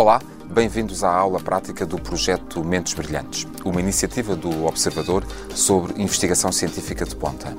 Olá, 0.00 0.18
bem-vindos 0.46 1.04
à 1.04 1.12
aula 1.14 1.38
prática 1.38 1.84
do 1.84 2.00
projeto 2.00 2.64
Mentes 2.64 2.94
Brilhantes, 2.94 3.46
uma 3.66 3.82
iniciativa 3.82 4.34
do 4.34 4.64
Observador 4.64 5.22
sobre 5.54 6.02
investigação 6.02 6.50
científica 6.50 7.04
de 7.04 7.14
ponta. 7.14 7.54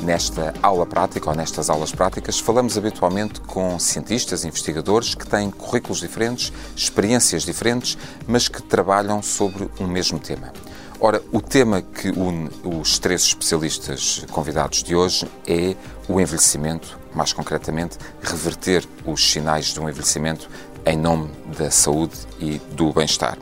Nesta 0.00 0.54
aula 0.62 0.86
prática 0.86 1.28
ou 1.28 1.36
nestas 1.36 1.68
aulas 1.68 1.92
práticas, 1.92 2.40
falamos 2.40 2.78
habitualmente 2.78 3.42
com 3.42 3.78
cientistas, 3.78 4.42
investigadores 4.42 5.14
que 5.14 5.26
têm 5.26 5.50
currículos 5.50 6.00
diferentes, 6.00 6.50
experiências 6.74 7.42
diferentes, 7.42 7.98
mas 8.26 8.48
que 8.48 8.62
trabalham 8.62 9.20
sobre 9.20 9.68
um 9.78 9.86
mesmo 9.86 10.18
tema. 10.18 10.50
Ora, 10.98 11.20
o 11.30 11.42
tema 11.42 11.82
que 11.82 12.08
une 12.08 12.48
os 12.64 12.98
três 12.98 13.22
especialistas 13.22 14.24
convidados 14.30 14.82
de 14.82 14.96
hoje 14.96 15.28
é 15.46 15.74
o 16.08 16.18
envelhecimento, 16.18 16.98
mais 17.12 17.32
concretamente, 17.34 17.98
reverter 18.22 18.88
os 19.04 19.30
sinais 19.30 19.74
de 19.74 19.80
um 19.80 19.90
envelhecimento 19.90 20.48
em 20.84 20.96
nome 20.96 21.30
da 21.58 21.70
saúde 21.70 22.14
e 22.40 22.58
do 22.72 22.92
bem-estar. 22.92 23.38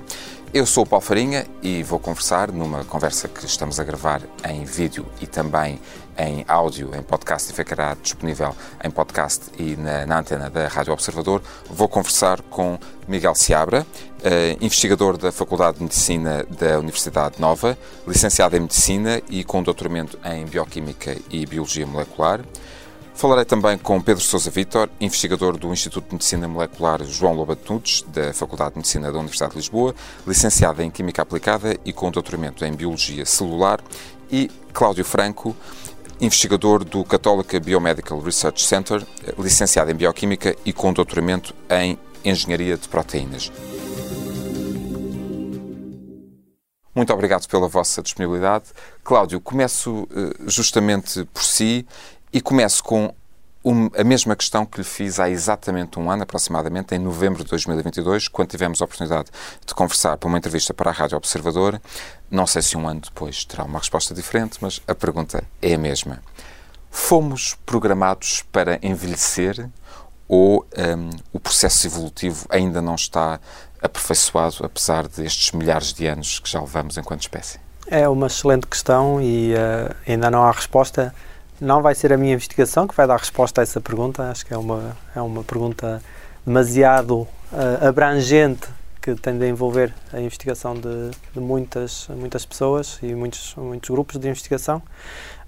Eu 0.52 0.66
sou 0.66 0.82
o 0.82 0.86
Paulo 0.86 1.04
Farinha 1.04 1.46
e 1.62 1.82
vou 1.84 2.00
conversar 2.00 2.50
numa 2.50 2.84
conversa 2.84 3.28
que 3.28 3.46
estamos 3.46 3.78
a 3.78 3.84
gravar 3.84 4.20
em 4.48 4.64
vídeo 4.64 5.06
e 5.20 5.26
também 5.26 5.80
em 6.18 6.44
áudio, 6.48 6.90
em 6.92 7.02
podcast 7.02 7.50
e 7.50 7.54
ficará 7.54 7.96
disponível 8.02 8.54
em 8.82 8.90
podcast 8.90 9.46
e 9.56 9.76
na, 9.76 10.04
na 10.06 10.18
antena 10.18 10.50
da 10.50 10.66
Rádio 10.66 10.92
Observador. 10.92 11.40
Vou 11.70 11.88
conversar 11.88 12.42
com 12.42 12.76
Miguel 13.06 13.34
Seabra, 13.36 13.86
eh, 14.24 14.56
investigador 14.60 15.16
da 15.16 15.30
Faculdade 15.30 15.78
de 15.78 15.84
Medicina 15.84 16.44
da 16.58 16.80
Universidade 16.80 17.36
Nova, 17.38 17.78
licenciado 18.06 18.56
em 18.56 18.60
Medicina 18.60 19.22
e 19.30 19.44
com 19.44 19.62
doutoramento 19.62 20.18
em 20.24 20.44
Bioquímica 20.46 21.16
e 21.30 21.46
Biologia 21.46 21.86
Molecular. 21.86 22.40
Falarei 23.14 23.44
também 23.44 23.76
com 23.76 24.00
Pedro 24.00 24.22
Sousa 24.22 24.50
Vitor, 24.50 24.88
investigador 25.00 25.58
do 25.58 25.72
Instituto 25.72 26.06
de 26.06 26.14
Medicina 26.14 26.48
Molecular 26.48 27.04
João 27.04 27.34
Lobato 27.34 27.72
Nunes, 27.72 28.02
da 28.08 28.32
Faculdade 28.32 28.70
de 28.72 28.78
Medicina 28.78 29.12
da 29.12 29.18
Universidade 29.18 29.52
de 29.52 29.58
Lisboa, 29.58 29.94
licenciado 30.26 30.82
em 30.82 30.90
Química 30.90 31.22
Aplicada 31.22 31.76
e 31.84 31.92
com 31.92 32.10
doutoramento 32.10 32.64
em 32.64 32.72
Biologia 32.72 33.26
Celular, 33.26 33.80
e 34.32 34.50
Cláudio 34.72 35.04
Franco, 35.04 35.54
investigador 36.20 36.84
do 36.84 37.04
Católica 37.04 37.58
Biomedical 37.58 38.20
Research 38.20 38.64
Center, 38.64 39.04
licenciado 39.38 39.90
em 39.90 39.94
Bioquímica 39.94 40.56
e 40.64 40.72
com 40.72 40.92
doutoramento 40.92 41.54
em 41.68 41.98
Engenharia 42.24 42.76
de 42.76 42.88
Proteínas. 42.88 43.50
Muito 46.94 47.12
obrigado 47.12 47.46
pela 47.48 47.68
vossa 47.68 48.02
disponibilidade. 48.02 48.66
Cláudio, 49.02 49.40
começo 49.40 50.08
eh, 50.10 50.34
justamente 50.46 51.24
por 51.32 51.42
si 51.42 51.86
e 52.32 52.40
começo 52.40 52.82
com 52.82 53.12
a 53.94 54.04
mesma 54.04 54.34
questão 54.34 54.64
que 54.64 54.78
lhe 54.78 54.84
fiz 54.84 55.20
há 55.20 55.28
exatamente 55.28 55.98
um 55.98 56.10
ano, 56.10 56.22
aproximadamente, 56.22 56.94
em 56.94 56.98
novembro 56.98 57.44
de 57.44 57.50
2022, 57.50 58.28
quando 58.28 58.48
tivemos 58.48 58.80
a 58.80 58.84
oportunidade 58.86 59.28
de 59.66 59.74
conversar 59.74 60.16
para 60.16 60.28
uma 60.28 60.38
entrevista 60.38 60.72
para 60.72 60.90
a 60.90 60.92
Rádio 60.92 61.16
Observador. 61.16 61.80
Não 62.30 62.46
sei 62.46 62.62
se 62.62 62.76
um 62.76 62.88
ano 62.88 63.00
depois 63.00 63.44
terá 63.44 63.64
uma 63.64 63.78
resposta 63.78 64.14
diferente, 64.14 64.58
mas 64.62 64.80
a 64.88 64.94
pergunta 64.94 65.44
é 65.60 65.74
a 65.74 65.78
mesma. 65.78 66.22
Fomos 66.90 67.56
programados 67.66 68.42
para 68.50 68.78
envelhecer 68.82 69.68
ou 70.26 70.66
um, 70.78 71.10
o 71.32 71.40
processo 71.40 71.86
evolutivo 71.86 72.46
ainda 72.48 72.80
não 72.80 72.94
está 72.94 73.40
aperfeiçoado, 73.82 74.64
apesar 74.64 75.06
destes 75.06 75.52
milhares 75.52 75.92
de 75.92 76.06
anos 76.06 76.38
que 76.38 76.48
já 76.48 76.60
levamos 76.60 76.96
enquanto 76.96 77.22
espécie? 77.22 77.58
É 77.86 78.08
uma 78.08 78.28
excelente 78.28 78.66
questão 78.66 79.20
e 79.20 79.52
uh, 79.52 79.94
ainda 80.06 80.30
não 80.30 80.44
há 80.44 80.52
resposta 80.52 81.14
não 81.60 81.82
vai 81.82 81.94
ser 81.94 82.12
a 82.12 82.16
minha 82.16 82.32
investigação 82.32 82.86
que 82.86 82.94
vai 82.94 83.06
dar 83.06 83.18
resposta 83.18 83.60
a 83.60 83.62
essa 83.62 83.80
pergunta. 83.80 84.30
Acho 84.30 84.46
que 84.46 84.54
é 84.54 84.56
uma, 84.56 84.96
é 85.14 85.20
uma 85.20 85.44
pergunta 85.44 86.02
demasiado 86.46 87.20
uh, 87.52 87.86
abrangente 87.86 88.66
que 89.00 89.14
tem 89.14 89.38
de 89.38 89.48
envolver 89.48 89.94
a 90.12 90.20
investigação 90.20 90.74
de, 90.74 91.10
de, 91.32 91.40
muitas, 91.40 92.08
muitas 92.08 92.44
pessoas 92.44 92.98
e 93.02 93.14
muitos, 93.14 93.54
muitos 93.56 93.88
grupos 93.88 94.18
de 94.18 94.28
investigação, 94.28 94.82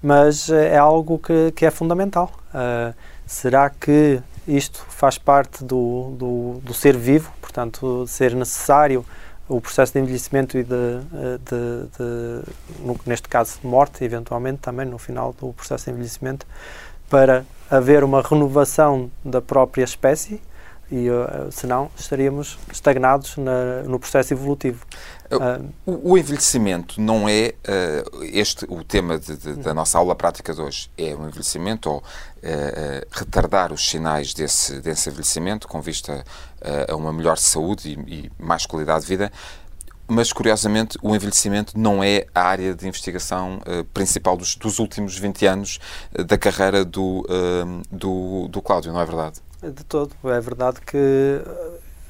mas 0.01 0.49
uh, 0.49 0.55
é 0.55 0.77
algo 0.77 1.19
que, 1.19 1.51
que 1.51 1.65
é 1.65 1.71
fundamental. 1.71 2.31
Uh, 2.49 2.93
será 3.25 3.69
que 3.69 4.21
isto 4.47 4.85
faz 4.89 5.17
parte 5.17 5.63
do, 5.63 6.15
do, 6.17 6.61
do 6.63 6.73
ser 6.73 6.97
vivo, 6.97 7.31
portanto, 7.41 8.05
ser 8.07 8.35
necessário 8.35 9.05
o 9.47 9.59
processo 9.59 9.93
de 9.93 9.99
envelhecimento 9.99 10.57
e 10.57 10.63
de, 10.63 10.73
eh, 10.73 11.39
de, 11.43 12.93
de 12.95 12.99
neste 13.05 13.27
caso, 13.27 13.59
morte, 13.63 14.03
eventualmente, 14.03 14.59
também 14.59 14.85
no 14.85 14.97
final 14.97 15.33
do 15.33 15.53
processo 15.53 15.85
de 15.85 15.91
envelhecimento, 15.91 16.45
para 17.09 17.45
haver 17.69 18.03
uma 18.03 18.21
renovação 18.21 19.11
da 19.23 19.41
própria 19.41 19.83
espécie 19.83 20.41
e 20.91 21.09
uh, 21.09 21.51
senão 21.51 21.89
estaríamos 21.97 22.59
estagnados 22.71 23.37
na, 23.37 23.83
no 23.83 23.99
processo 23.99 24.33
evolutivo. 24.33 24.85
Uh, 25.31 25.73
o, 26.11 26.17
envelhecimento 26.17 26.99
não 26.99 27.27
é 27.27 27.53
uh, 27.67 28.23
este 28.23 28.65
o 28.69 28.83
tema 28.83 29.17
de, 29.17 29.35
de, 29.35 29.53
da 29.55 29.73
nossa 29.73 29.97
aula 29.97 30.15
prática 30.15 30.53
de 30.53 30.61
hoje 30.61 30.91
é 30.97 31.15
o 31.15 31.27
envelhecimento 31.27 31.89
ou 31.89 32.03
retardar 33.09 33.71
os 33.71 33.89
sinais 33.89 34.33
desse, 34.33 34.81
desse 34.81 35.09
envelhecimento 35.09 35.65
com 35.65 35.81
vista 35.81 36.25
a 36.89 36.93
uma 36.93 37.13
melhor 37.13 37.37
saúde 37.37 37.97
e, 38.05 38.15
e 38.15 38.31
mais 38.37 38.65
qualidade 38.65 39.03
de 39.03 39.07
vida 39.07 39.31
mas 40.07 40.33
curiosamente 40.33 40.97
o 41.01 41.15
envelhecimento 41.15 41.77
não 41.77 42.03
é 42.03 42.25
a 42.33 42.41
área 42.41 42.73
de 42.75 42.87
investigação 42.87 43.59
uh, 43.59 43.83
principal 43.85 44.35
dos, 44.35 44.55
dos, 44.55 44.79
últimos 44.79 45.17
20 45.17 45.45
anos 45.45 45.79
uh, 46.17 46.23
da 46.23 46.37
carreira 46.37 46.83
do, 46.83 47.21
uh, 47.21 47.81
do, 47.91 48.47
do 48.49 48.61
Cláudio, 48.61 48.91
não 48.91 49.01
é 49.01 49.05
verdade? 49.05 49.41
De 49.61 49.83
todo. 49.85 50.13
É 50.25 50.39
verdade 50.41 50.81
que 50.81 51.41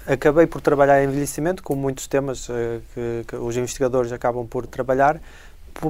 acabei 0.08 0.46
por 0.48 0.62
trabalhar 0.62 1.02
em 1.02 1.08
envelhecimento, 1.08 1.64
com 1.64 1.76
muitos 1.76 2.08
temas 2.08 2.48
que, 2.94 3.26
que 3.28 3.36
os 3.36 3.56
investigadores 3.58 4.12
acabam 4.12 4.46
por 4.46 4.66
trabalhar, 4.68 5.20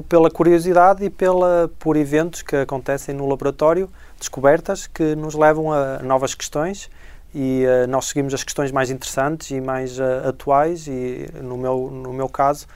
pela 0.08 0.30
curiosidade 0.30 1.04
e 1.04 1.10
pela, 1.10 1.70
por 1.78 1.96
eventos 1.96 2.42
que 2.42 2.56
acontecem 2.56 3.14
no 3.14 3.28
laboratório, 3.28 3.88
descobertas 4.18 4.86
que 4.86 5.14
nos 5.14 5.34
levam 5.34 5.72
a 5.72 5.98
novas 6.00 6.34
questões. 6.34 6.90
E 7.34 7.64
uh, 7.66 7.88
nós 7.88 8.06
seguimos 8.06 8.32
as 8.32 8.44
questões 8.44 8.70
mais 8.70 8.90
interessantes 8.90 9.50
e 9.50 9.60
mais 9.60 9.98
uh, 9.98 10.28
atuais 10.28 10.86
e 10.86 11.28
no 11.42 11.56
meu 11.56 11.90
no 11.90 12.12
meu 12.12 12.28
caso 12.28 12.66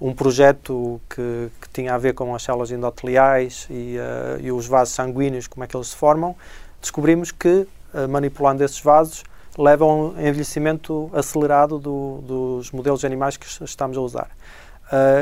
um 0.00 0.12
projeto 0.12 1.00
que, 1.08 1.48
que 1.60 1.68
tinha 1.72 1.94
a 1.94 1.98
ver 1.98 2.14
com 2.14 2.34
as 2.34 2.42
células 2.42 2.72
endoteliais 2.72 3.68
e, 3.70 3.96
uh, 3.98 4.40
e 4.40 4.50
os 4.50 4.66
vasos 4.66 4.94
sanguíneos 4.94 5.46
como 5.46 5.62
é 5.62 5.68
que 5.68 5.76
eles 5.76 5.88
se 5.88 5.96
formam 5.96 6.34
descobrimos 6.80 7.30
que 7.30 7.68
manipulando 8.08 8.64
esses 8.64 8.80
vasos 8.80 9.22
levam 9.58 9.90
a 9.90 9.94
um 9.94 10.08
envelhecimento 10.20 11.10
acelerado 11.12 11.78
do, 11.78 12.20
dos 12.22 12.70
modelos 12.70 13.00
de 13.00 13.06
animais 13.06 13.36
que 13.36 13.46
estamos 13.64 13.96
a 13.96 14.00
usar 14.00 14.30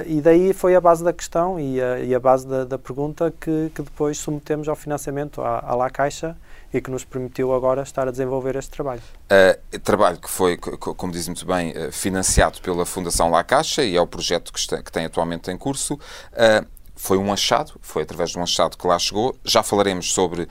e 0.07 0.21
daí 0.21 0.53
foi 0.55 0.75
a 0.75 0.81
base 0.81 1.05
da 1.05 1.13
questão 1.13 1.61
e 1.61 1.81
a, 1.81 1.99
e 2.01 2.15
a 2.15 2.21
base 2.21 2.47
da, 2.47 2.65
da 2.65 2.79
pergunta 2.79 3.33
que, 3.39 3.71
que, 3.75 3.83
depois 3.83 4.19
submetemos 4.19 4.69
ao 4.69 4.75
financiamento 4.75 5.43
à, 5.43 5.59
à 5.59 5.75
La 5.75 5.91
Caixa 5.91 6.37
e 6.73 6.81
que 6.81 6.91
nos 6.91 7.05
permitiu 7.05 7.55
agora 7.55 7.83
estar 7.83 8.09
a 8.09 8.11
desenvolver 8.11 8.57
este 8.57 8.71
trabalho. 8.71 9.03
Uh, 9.31 9.79
trabalho 9.81 10.19
que 10.19 10.29
foi, 10.29 10.57
como 10.57 11.13
diz 11.13 11.27
muito 11.27 11.47
bem, 11.47 11.71
uh, 11.73 11.93
financiado 11.93 12.61
pela 12.61 12.85
Fundação 12.85 13.31
La 13.31 13.45
Caixa 13.45 13.83
e 13.83 13.97
é 13.97 14.01
o 14.01 14.07
projeto 14.07 14.53
que, 14.53 14.59
está, 14.59 14.83
que 14.83 14.91
tem 14.91 15.05
atualmente 15.05 15.51
em 15.51 15.57
curso. 15.57 15.95
Uh, 15.95 16.67
foi 16.95 17.17
um 17.17 17.33
achado, 17.33 17.75
foi 17.81 18.03
através 18.03 18.31
de 18.31 18.39
um 18.39 18.43
achado 18.43 18.77
que 18.77 18.87
lá 18.87 18.99
chegou. 18.99 19.37
Já 19.45 19.63
falaremos 19.63 20.13
sobre, 20.13 20.49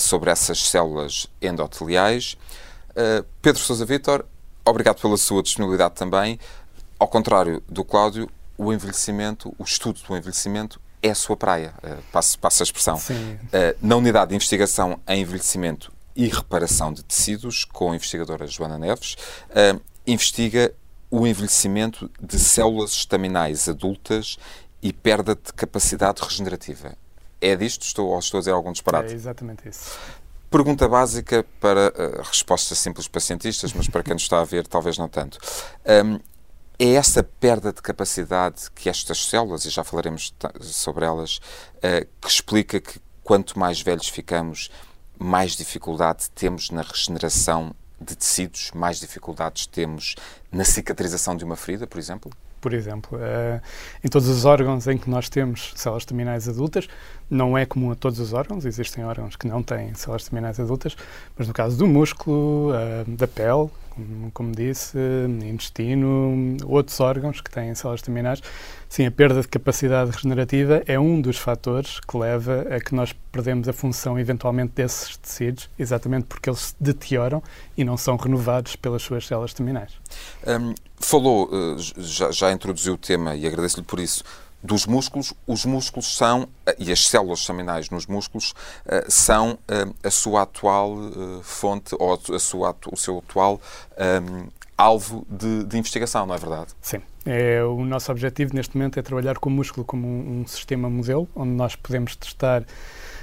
sobre 0.00 0.28
essas 0.28 0.66
células 0.66 1.28
endoteliais. 1.40 2.36
Pedro 3.42 3.60
Sousa 3.60 3.84
Vitor, 3.84 4.24
obrigado 4.64 5.00
pela 5.00 5.16
sua 5.16 5.42
disponibilidade 5.42 5.94
também. 5.94 6.38
Ao 6.98 7.08
contrário 7.08 7.62
do 7.68 7.84
Cláudio, 7.84 8.28
o 8.58 8.72
envelhecimento, 8.72 9.54
o 9.58 9.64
estudo 9.64 10.00
do 10.06 10.16
envelhecimento 10.16 10.80
é 11.02 11.10
a 11.10 11.14
sua 11.14 11.36
praia, 11.36 11.72
uh, 11.82 12.02
passo, 12.12 12.38
passo 12.38 12.62
a 12.62 12.64
expressão. 12.64 12.96
Uh, 12.96 13.76
na 13.80 13.96
unidade 13.96 14.30
de 14.30 14.34
investigação 14.36 15.00
em 15.08 15.22
envelhecimento 15.22 15.90
e 16.14 16.28
reparação 16.28 16.92
de 16.92 17.02
tecidos, 17.02 17.64
com 17.64 17.92
a 17.92 17.96
investigadora 17.96 18.46
Joana 18.46 18.78
Neves, 18.78 19.14
uh, 19.50 19.80
investiga 20.06 20.74
o 21.10 21.26
envelhecimento 21.26 22.10
de 22.20 22.38
células 22.38 22.92
estaminais 22.92 23.68
adultas 23.68 24.36
e 24.82 24.92
perda 24.92 25.34
de 25.34 25.52
capacidade 25.54 26.22
regenerativa. 26.22 26.94
É 27.40 27.56
disto? 27.56 27.82
Estou, 27.82 28.10
ou 28.10 28.18
estou 28.18 28.38
a 28.38 28.40
dizer 28.42 28.52
algum 28.52 28.72
disparate? 28.72 29.12
É 29.12 29.16
exatamente 29.16 29.68
isso. 29.68 29.98
Pergunta 30.50 30.88
básica 30.88 31.46
para 31.60 31.90
uh, 31.90 32.22
resposta 32.22 32.74
simples 32.74 33.06
para 33.06 33.20
cientistas, 33.20 33.72
mas 33.72 33.86
para 33.86 34.02
quem 34.02 34.14
nos 34.14 34.22
está 34.22 34.40
a 34.40 34.44
ver, 34.44 34.66
talvez 34.66 34.98
não 34.98 35.08
tanto. 35.08 35.38
Um, 36.04 36.18
é 36.76 36.94
essa 36.94 37.22
perda 37.22 37.72
de 37.72 37.80
capacidade 37.80 38.68
que 38.74 38.88
estas 38.88 39.28
células, 39.28 39.64
e 39.64 39.70
já 39.70 39.84
falaremos 39.84 40.34
sobre 40.60 41.04
elas, 41.04 41.36
uh, 41.76 42.04
que 42.20 42.28
explica 42.28 42.80
que 42.80 42.98
quanto 43.22 43.56
mais 43.56 43.80
velhos 43.80 44.08
ficamos, 44.08 44.72
mais 45.16 45.52
dificuldade 45.52 46.28
temos 46.34 46.70
na 46.70 46.82
regeneração 46.82 47.72
de 48.00 48.16
tecidos, 48.16 48.72
mais 48.74 48.98
dificuldades 48.98 49.66
temos 49.66 50.16
na 50.50 50.64
cicatrização 50.64 51.36
de 51.36 51.44
uma 51.44 51.54
ferida, 51.54 51.86
por 51.86 51.98
exemplo? 51.98 52.32
Por 52.60 52.74
exemplo, 52.74 53.18
uh, 53.18 53.60
em 54.04 54.08
todos 54.08 54.28
os 54.28 54.44
órgãos 54.44 54.86
em 54.86 54.98
que 54.98 55.08
nós 55.08 55.28
temos 55.28 55.72
células 55.76 56.04
terminais 56.04 56.48
adultas, 56.48 56.88
não 57.28 57.56
é 57.56 57.64
comum 57.64 57.90
a 57.90 57.94
todos 57.94 58.18
os 58.18 58.32
órgãos, 58.32 58.64
existem 58.64 59.04
órgãos 59.04 59.36
que 59.36 59.46
não 59.46 59.62
têm 59.62 59.94
células 59.94 60.24
terminais 60.24 60.60
adultas, 60.60 60.96
mas 61.38 61.48
no 61.48 61.54
caso 61.54 61.76
do 61.76 61.86
músculo, 61.86 62.70
uh, 62.70 63.10
da 63.16 63.26
pele, 63.26 63.70
como, 63.90 64.30
como 64.32 64.52
disse, 64.52 64.98
intestino, 65.48 66.56
outros 66.64 66.98
órgãos 67.00 67.40
que 67.40 67.50
têm 67.50 67.74
células 67.74 68.02
terminais. 68.02 68.42
Sim, 68.90 69.06
a 69.06 69.10
perda 69.12 69.40
de 69.40 69.46
capacidade 69.46 70.10
regenerativa 70.10 70.82
é 70.84 70.98
um 70.98 71.20
dos 71.20 71.36
fatores 71.36 72.00
que 72.00 72.16
leva 72.18 72.62
a 72.62 72.80
que 72.80 72.92
nós 72.92 73.14
perdemos 73.30 73.68
a 73.68 73.72
função 73.72 74.18
eventualmente 74.18 74.72
desses 74.74 75.16
tecidos, 75.16 75.70
exatamente 75.78 76.24
porque 76.24 76.50
eles 76.50 76.58
se 76.58 76.74
deterioram 76.80 77.40
e 77.76 77.84
não 77.84 77.96
são 77.96 78.16
renovados 78.16 78.74
pelas 78.74 79.00
suas 79.00 79.28
células 79.28 79.54
terminais. 79.54 79.92
Um, 80.44 80.74
falou, 80.98 81.48
eh, 81.52 81.76
já, 81.98 82.32
já 82.32 82.50
introduziu 82.50 82.94
o 82.94 82.98
tema 82.98 83.36
e 83.36 83.46
agradeço-lhe 83.46 83.86
por 83.86 84.00
isso, 84.00 84.24
dos 84.60 84.86
músculos, 84.86 85.32
os 85.46 85.64
músculos 85.64 86.16
são, 86.16 86.48
eh, 86.66 86.74
e 86.76 86.90
as 86.90 87.06
células 87.06 87.44
seminais 87.44 87.90
nos 87.90 88.08
músculos, 88.08 88.54
eh, 88.86 89.06
são 89.08 89.56
a 90.02 90.10
sua 90.10 90.42
atual 90.42 90.96
fonte, 91.44 91.94
ou 91.96 92.14
a 92.14 92.38
sua, 92.40 92.76
o 92.90 92.96
seu 92.96 93.18
atual 93.18 93.60
um, 93.96 94.48
alvo 94.80 95.26
de, 95.28 95.64
de, 95.64 95.78
investigação, 95.78 96.26
não 96.26 96.34
é 96.34 96.38
verdade? 96.38 96.72
Sim. 96.80 97.00
É, 97.26 97.62
o 97.62 97.84
nosso 97.84 98.10
objetivo 98.10 98.54
neste 98.54 98.76
momento 98.76 98.98
é 98.98 99.02
trabalhar 99.02 99.38
com 99.38 99.50
o 99.50 99.52
músculo 99.52 99.84
como 99.84 100.06
um, 100.06 100.40
um 100.40 100.46
sistema 100.46 100.88
modelo, 100.88 101.28
onde 101.36 101.50
nós 101.50 101.76
podemos 101.76 102.16
testar 102.16 102.64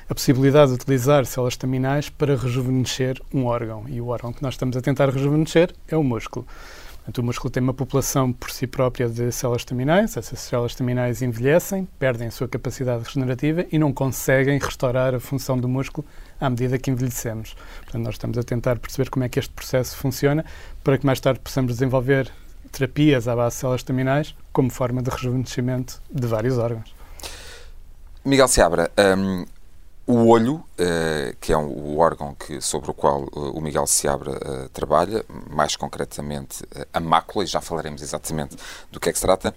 a 0.09 0.13
possibilidade 0.13 0.71
de 0.71 0.75
utilizar 0.75 1.25
células 1.25 1.56
staminais 1.56 2.09
para 2.09 2.36
rejuvenescer 2.36 3.19
um 3.33 3.45
órgão. 3.45 3.86
E 3.88 4.00
o 4.00 4.07
órgão 4.07 4.31
que 4.31 4.42
nós 4.42 4.54
estamos 4.54 4.77
a 4.77 4.81
tentar 4.81 5.09
rejuvenescer 5.09 5.74
é 5.88 5.98
o 5.98 6.04
músculo. 6.04 6.45
Portanto, 7.07 7.19
o 7.19 7.24
músculo 7.24 7.50
tem 7.50 7.63
uma 7.63 7.74
população 7.74 8.33
por 8.33 8.51
si 8.51 8.68
própria 8.68 9.07
de 9.07 9.31
células 9.31 9.62
staminais. 9.62 10.18
Essas 10.18 10.39
células 10.39 10.74
staminais 10.74 11.21
envelhecem, 11.21 11.88
perdem 11.98 12.27
a 12.27 12.31
sua 12.31 12.50
capacidade 12.50 13.01
regenerativa 13.06 13.65
e 13.71 13.80
não 13.80 13.94
conseguem 13.94 14.59
restaurar 14.59 15.15
a 15.15 15.19
função 15.19 15.57
do 15.57 15.69
músculo 15.69 16.06
à 16.38 16.50
medida 16.50 16.77
que 16.77 16.92
envelhecemos. 16.92 17.56
Portanto, 17.83 18.04
nós 18.04 18.15
estamos 18.15 18.38
a 18.38 18.44
tentar 18.44 18.77
perceber 18.77 19.09
como 19.09 19.24
é 19.24 19.30
que 19.30 19.39
este 19.39 19.54
processo 19.54 19.95
funciona 19.95 20.44
para 20.83 20.98
que 20.98 21.06
mais 21.06 21.21
tarde 21.21 21.39
possamos 21.39 21.71
desenvolver 21.71 22.30
terapias 22.74 23.25
à 23.30 23.38
base 23.38 23.56
de 23.56 23.62
células 23.62 23.80
staminais 23.80 24.36
como 24.51 24.69
forma 24.69 25.01
de 25.01 25.09
rejuvenescimento 25.09 26.01
de 26.12 26.27
vários 26.27 26.57
órgãos. 26.57 26.94
Miguel 28.25 28.50
Seabra, 28.50 28.92
um, 29.18 29.45
o 30.07 30.27
olho, 30.27 30.56
uh, 30.56 31.36
que 31.42 31.51
é 31.51 31.57
o 31.57 31.98
órgão 31.98 32.33
que, 32.33 32.62
sobre 32.62 32.89
o 32.89 32.94
qual 32.94 33.24
uh, 33.24 33.51
o 33.51 33.62
Miguel 33.62 33.86
Seabra 33.86 34.31
uh, 34.31 34.69
trabalha, 34.69 35.25
mais 35.50 35.75
concretamente 35.75 36.63
a 36.94 37.00
mácula, 37.01 37.44
e 37.44 37.48
já 37.48 37.59
falaremos 37.59 38.01
exatamente 38.01 38.56
do 38.89 39.01
que 39.01 39.09
é 39.09 39.12
que 39.12 39.19
se 39.19 39.25
trata, 39.25 39.54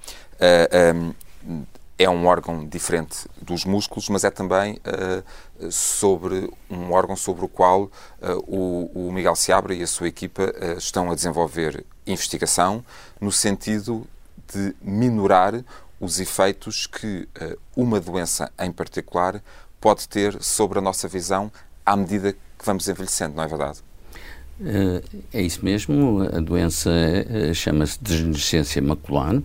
um, 1.47 1.65
é 1.97 2.11
um 2.11 2.27
órgão 2.27 2.67
diferente 2.67 3.29
dos 3.41 3.65
músculos, 3.65 4.09
mas 4.09 4.25
é 4.25 4.31
também 4.31 4.81
sobre 5.71 6.51
um 6.71 6.93
órgão 6.93 7.15
sobre 7.15 7.45
o 7.45 7.49
qual 7.49 7.91
o, 8.47 9.11
Miguel 9.13 9.37
Seabra 9.37 9.75
e 9.75 9.83
a 9.83 9.87
sua 9.87 10.09
equipa 10.09 10.51
estão 10.79 11.11
a 11.11 11.15
desenvolver 11.15 11.85
investigação 12.07 12.83
no 13.21 13.31
sentido 13.31 14.07
de 14.51 14.75
minorar 14.81 15.63
os 16.01 16.19
efeitos 16.19 16.87
que 16.87 17.29
uma 17.77 18.01
doença 18.01 18.51
em 18.59 18.73
particular 18.73 19.43
pode 19.81 20.09
ter 20.09 20.41
sobre 20.43 20.79
a 20.79 20.83
nossa 20.83 21.09
visão 21.09 21.51
à 21.85 21.97
medida 21.97 22.33
que 22.33 22.65
vamos 22.65 22.89
envelhecendo, 22.89 23.37
não 23.37 23.43
é 23.45 23.49
verdade? 23.49 23.79
É 25.33 25.41
isso 25.41 25.65
mesmo. 25.65 26.23
A 26.23 26.39
doença 26.39 26.91
chama-se 27.55 27.99
degenerescência 28.03 28.83
macular 28.83 29.41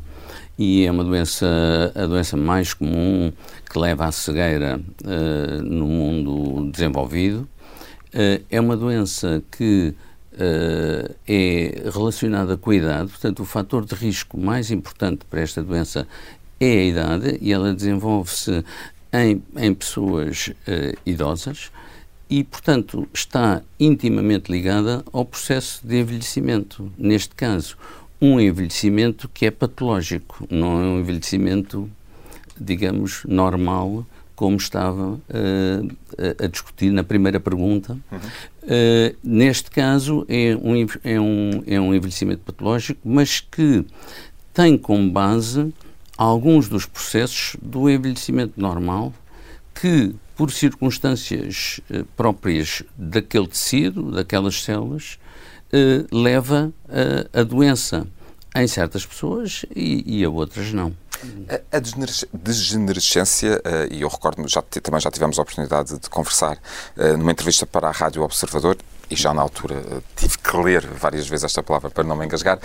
e 0.58 0.86
é 0.86 0.92
uma 0.92 1.04
doença, 1.04 1.46
a 1.94 2.06
doença 2.06 2.38
mais 2.38 2.74
comum 2.74 3.32
que 3.70 3.78
leva 3.78 4.06
à 4.06 4.12
cegueira 4.12 4.80
uh, 5.04 5.62
no 5.62 5.86
mundo 5.86 6.72
desenvolvido. 6.72 7.48
Uh, 8.14 8.44
é 8.50 8.60
uma 8.62 8.78
doença 8.78 9.44
que 9.52 9.94
uh, 10.34 11.16
é 11.28 11.90
relacionada 11.94 12.56
com 12.56 12.72
a 12.72 12.76
idade, 12.76 13.10
portanto, 13.10 13.42
o 13.42 13.46
fator 13.46 13.86
de 13.86 13.96
risco 13.96 14.40
mais 14.40 14.72
importante 14.72 15.26
para 15.30 15.42
esta 15.42 15.62
doença 15.62 16.08
é 16.58 16.72
a 16.72 16.84
idade 16.86 17.38
e 17.42 17.52
ela 17.52 17.74
desenvolve-se 17.74 18.64
em, 19.24 19.44
em 19.56 19.74
pessoas 19.74 20.52
idosas 21.06 21.72
e, 22.30 22.44
portanto, 22.44 23.08
está 23.14 23.62
intimamente 23.80 24.52
ligada 24.52 25.04
ao 25.14 25.24
processo 25.24 25.86
de 25.86 26.00
envelhecimento. 26.00 26.92
Neste 26.98 27.36
caso, 27.36 27.78
um 28.20 28.40
envelhecimento 28.40 29.30
que 29.30 29.46
é 29.46 29.52
patológico, 29.52 30.48
não 30.50 30.82
é 30.82 30.86
um 30.86 31.00
envelhecimento, 31.00 31.90
digamos, 32.60 33.24
normal, 33.26 34.06
como 34.36 34.58
estava 34.58 35.14
uh, 35.14 36.42
a 36.44 36.48
discutir 36.48 36.92
na 36.92 37.04
primeira 37.04 37.40
pergunta. 37.40 37.98
Uhum. 38.12 38.18
Uh, 38.64 39.16
neste 39.24 39.72
caso, 39.72 40.26
é 40.28 40.56
um, 40.56 40.88
é, 41.04 41.20
um, 41.20 41.64
é 41.66 41.80
um 41.80 41.94
envelhecimento 41.94 42.42
patológico, 42.42 43.00
mas 43.04 43.40
que 43.40 43.86
tem 44.54 44.78
como 44.78 45.10
base 45.10 45.74
alguns 46.18 46.70
dos 46.70 46.86
processos 46.86 47.58
do 47.62 47.90
envelhecimento 47.90 48.54
normal 48.60 49.14
que, 49.74 50.16
por 50.36 50.52
circunstâncias 50.52 51.82
uh, 51.90 52.06
próprias 52.16 52.84
daquele 52.98 53.48
tecido, 53.48 54.12
daquelas 54.12 54.64
células, 54.64 55.20
eh, 55.74 56.06
leva 56.12 56.72
a, 56.88 57.42
a, 57.42 57.44
doença 57.44 58.08
em 58.56 58.68
certas 58.68 59.06
pessoas 59.06 59.66
e, 59.76 60.20
e 60.20 60.24
a 60.24 60.30
outras 60.30 60.72
não. 60.72 60.96
A, 61.72 61.80
degenerescência, 62.34 63.62
uh, 63.66 63.94
e 63.94 64.02
eu 64.02 64.08
recordo, 64.08 64.48
já, 64.48 64.62
também 64.62 65.02
já 65.02 65.12
tivemos 65.12 65.38
a 65.38 65.42
oportunidade 65.42 65.98
de 65.98 66.10
conversar 66.10 66.58
numa 67.18 67.32
entrevista 67.32 67.66
para 67.66 67.90
a 67.90 67.92
Rádio 67.92 68.22
Observador, 68.22 68.78
e 69.10 69.16
já 69.16 69.34
na 69.34 69.42
altura 69.42 69.84
tive 70.16 70.38
que 70.38 70.58
ler 70.58 70.86
várias 70.88 71.28
vezes 71.28 71.46
esta 71.46 71.62
palavra 71.62 71.90
para 71.90 72.04
não 72.04 72.16
me 72.16 72.26
engasgar, 72.26 72.60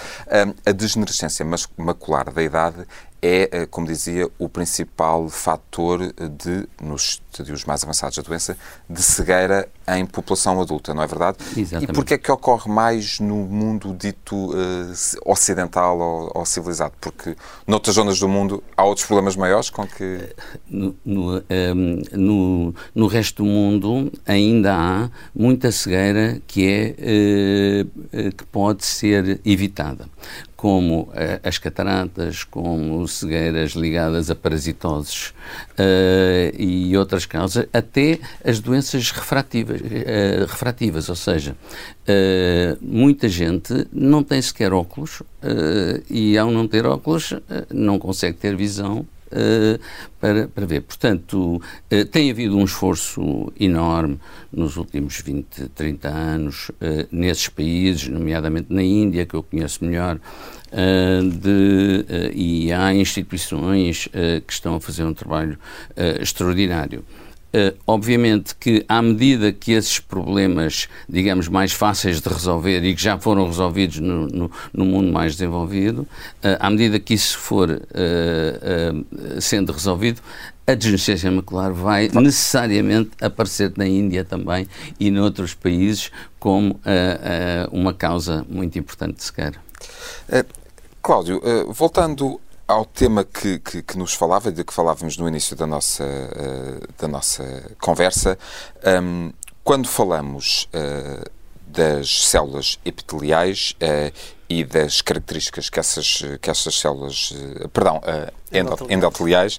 a 0.65 0.73
degenerescência 0.73 1.45
macular 1.77 2.33
da 2.33 2.43
idade 2.43 2.87
é, 3.23 3.67
como 3.67 3.87
dizia, 3.87 4.29
o 4.39 4.49
principal 4.49 5.29
fator 5.29 6.13
de, 6.13 6.67
nos 6.83 7.21
estadios 7.31 7.65
mais 7.65 7.83
avançados 7.85 8.17
da 8.17 8.23
doença, 8.23 8.57
de 8.89 9.03
cegueira 9.03 9.69
em 9.89 10.07
população 10.07 10.61
adulta, 10.61 10.95
não 10.95 11.03
é 11.03 11.07
verdade? 11.07 11.39
Exatamente. 11.57 11.91
E 11.91 11.95
porquê 11.95 12.15
é 12.15 12.19
que 12.19 12.31
ocorre 12.31 12.71
mais 12.71 13.21
no 13.21 13.37
mundo 13.37 13.95
dito 13.95 14.35
uh, 14.37 14.93
ocidental 15.25 15.99
ou, 15.99 16.33
ou, 16.35 16.47
civilizado? 16.47 16.95
Porque 17.01 17.37
noutras 17.67 17.97
zonas 17.97 18.19
do 18.19 18.29
mundo 18.29 18.63
há 18.77 18.85
outros 18.85 19.07
problemas 19.07 19.37
maiores 19.37 19.71
com 19.71 19.87
que... 19.87 20.35
No, 20.69 20.97
no, 21.05 21.37
um, 21.37 21.43
ehm, 21.49 22.03
no, 22.13 22.75
no, 22.95 23.07
resto 23.07 23.43
do 23.43 23.49
mundo 23.49 24.13
ainda 24.27 24.75
há 24.75 25.11
muita 25.35 25.73
cegueira 25.73 26.41
que, 26.47 26.67
é, 26.67 27.85
uh, 27.85 28.33
que 28.33 28.45
pode 28.47 28.85
ser 28.85 29.41
evitada 29.45 30.07
como 30.61 31.05
uh, 31.05 31.11
as 31.43 31.57
cataratas, 31.57 32.45
como 32.45 33.09
cegueiras 33.09 33.71
ligadas 33.71 34.29
a 34.29 34.35
parasitoses 34.35 35.29
uh, 35.79 36.55
e 36.55 36.95
outras 36.99 37.25
causas, 37.25 37.67
até 37.73 38.19
as 38.45 38.61
doenças 38.61 39.11
refrativas, 39.11 39.81
uh, 39.81 40.45
refrativas 40.47 41.09
ou 41.09 41.17
seja, 41.17 41.57
muita 42.79 43.27
gente 43.27 43.87
não 43.91 44.23
tem 44.23 44.43
sequer 44.43 44.73
óculos 44.73 45.23
e 46.11 46.37
ao 46.37 46.51
não 46.51 46.67
ter 46.67 46.85
óculos 46.85 47.33
não 47.73 48.01
consegue 48.01 48.37
ter 48.37 48.57
visão 48.57 49.07
para, 50.21 50.49
para 50.49 50.67
ver. 50.67 50.83
Portanto, 50.83 51.57
uh, 51.57 52.05
tem 52.07 52.31
havido 52.31 52.57
um 52.57 52.65
esforço 52.65 53.53
enorme 53.59 54.19
nos 54.53 54.77
últimos 54.77 55.21
20, 55.21 55.69
30 55.69 56.09
anos 56.09 56.69
uh, 56.69 56.75
nesses 57.11 57.49
países, 57.49 58.09
nomeadamente 58.09 58.73
na 58.73 58.83
Índia, 58.83 59.25
que 59.25 59.35
eu 59.35 59.43
conheço 59.43 59.85
melhor, 59.85 60.19
de, 61.43 62.33
e 62.33 62.73
há 62.73 62.95
instituições 62.95 64.07
que 64.47 64.53
estão 64.53 64.77
a 64.77 64.81
fazer 64.81 65.03
um 65.03 65.13
trabalho 65.13 65.59
extraordinário. 66.21 67.05
Uh, 67.53 67.77
obviamente 67.85 68.55
que, 68.55 68.85
à 68.89 69.03
medida 69.03 69.51
que 69.51 69.73
esses 69.73 69.99
problemas, 69.99 70.89
digamos, 71.09 71.49
mais 71.49 71.73
fáceis 71.73 72.21
de 72.21 72.29
resolver 72.29 72.85
e 72.85 72.95
que 72.95 73.03
já 73.03 73.19
foram 73.19 73.45
resolvidos 73.47 73.99
no, 73.99 74.29
no, 74.29 74.51
no 74.73 74.85
mundo 74.85 75.13
mais 75.13 75.33
desenvolvido, 75.33 76.03
uh, 76.03 76.57
à 76.61 76.71
medida 76.71 77.01
que 77.01 77.13
isso 77.13 77.37
for 77.37 77.69
uh, 77.69 79.41
sendo 79.41 79.73
resolvido, 79.73 80.21
a 80.65 80.75
degenerescência 80.75 81.29
macular 81.29 81.73
vai 81.73 82.09
necessariamente 82.15 83.11
aparecer 83.21 83.73
na 83.77 83.85
Índia 83.85 84.25
também 84.25 84.69
e 85.01 85.11
noutros 85.11 85.53
países 85.53 86.13
como 86.39 86.79
uma 87.73 87.93
causa 87.93 88.47
muito 88.49 88.79
importante 88.79 89.25
sequer. 89.25 89.55
Cláudio, 91.03 91.43
voltando 91.73 92.41
ao 92.71 92.85
tema 92.85 93.25
que, 93.25 93.59
que, 93.59 93.83
que, 93.83 93.99
nos 93.99 94.15
falava, 94.15 94.53
de 94.53 94.63
que 94.63 94.73
falávamos 94.73 95.17
no 95.17 95.29
início 95.29 95.57
da 95.57 95.67
nossa, 95.67 96.05
uh, 96.05 96.89
da 96.97 97.09
nossa 97.09 97.73
conversa, 97.81 98.39
um, 99.03 99.33
quando 99.65 99.89
falamos 99.89 100.69
uh, 100.75 101.31
das 101.67 102.27
células 102.27 102.79
epiteliais 102.85 103.75
uh, 103.83 104.13
e 104.49 104.65
das 104.65 105.01
características 105.01 105.71
que 105.71 105.79
essas, 105.79 106.23
que 106.41 106.51
essas 106.51 106.75
células, 106.79 107.33
uh, 107.33 107.69
perdão, 107.69 107.99
uh, 107.99 108.33
endoteliais, 108.89 109.59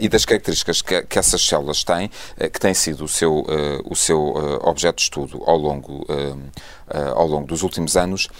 e 0.00 0.08
das 0.08 0.24
características 0.24 0.80
que, 0.80 1.02
que, 1.02 1.18
essas 1.18 1.46
células 1.46 1.84
têm, 1.84 2.10
que 2.50 2.58
tem 2.58 2.72
sido 2.72 3.04
o 3.04 3.08
seu, 3.08 3.44
o 3.84 3.94
seu 3.94 4.18
objeto 4.62 4.96
de 4.96 5.02
estudo 5.02 5.42
ao 5.44 5.58
longo, 5.58 6.06
ao 7.14 7.26
longo 7.26 7.46
dos 7.46 7.62
últimos 7.62 7.94
anos. 7.94 8.30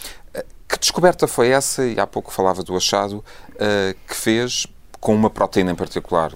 Que 0.72 0.78
descoberta 0.78 1.28
foi 1.28 1.50
essa, 1.50 1.84
e 1.84 2.00
há 2.00 2.06
pouco 2.06 2.32
falava 2.32 2.62
do 2.62 2.74
achado, 2.74 3.22
que 4.08 4.16
fez 4.16 4.66
com 4.98 5.14
uma 5.14 5.28
proteína 5.28 5.72
em 5.72 5.74
particular, 5.74 6.32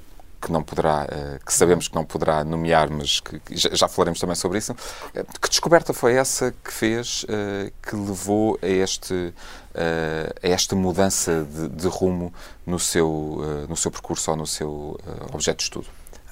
que 0.47 0.53
não 0.53 0.63
poderá, 0.63 1.07
eh, 1.11 1.39
que 1.45 1.53
sabemos 1.53 1.89
que 1.89 1.95
não 1.95 2.05
poderá 2.05 2.45
nomear, 2.45 2.89
mas 2.91 3.21
que, 3.21 3.41
já 3.55 3.89
falaremos 3.89 4.21
também 4.21 4.37
sobre 4.37 4.59
isso. 4.59 4.75
Eh, 5.15 5.25
que 5.41 5.49
descoberta 5.49 5.93
foi 5.93 6.15
essa 6.15 6.55
que 6.65 6.73
fez, 6.73 7.25
eh, 7.29 7.73
que 7.83 7.97
levou 7.97 8.59
a, 8.63 8.67
este, 8.67 9.35
a 9.75 10.49
esta 10.49 10.75
mudança 10.77 11.45
de, 11.45 11.69
de 11.69 11.89
rumo 11.89 12.33
no 12.65 12.79
seu, 12.79 13.67
no 13.69 13.77
seu 13.77 13.91
percurso 13.91 14.31
ou 14.31 14.37
no 14.37 14.47
seu 14.47 14.99
objeto 15.33 15.59
de 15.59 15.65
estudo? 15.65 15.87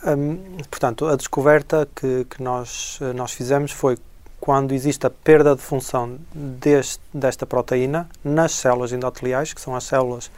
Hum, 0.06 0.58
portanto, 0.70 1.06
a 1.06 1.16
descoberta 1.16 1.88
que, 1.94 2.24
que 2.24 2.42
nós, 2.42 2.98
nós 3.14 3.32
fizemos 3.32 3.70
foi 3.70 3.96
quando 4.44 4.72
existe 4.72 5.06
a 5.06 5.10
perda 5.10 5.56
de 5.56 5.62
função 5.62 6.18
deste, 6.34 7.00
desta 7.14 7.46
proteína 7.46 8.06
nas 8.22 8.52
células 8.52 8.92
endoteliais, 8.92 9.54
que 9.54 9.60
são 9.60 9.74
as 9.74 9.84
células 9.84 10.30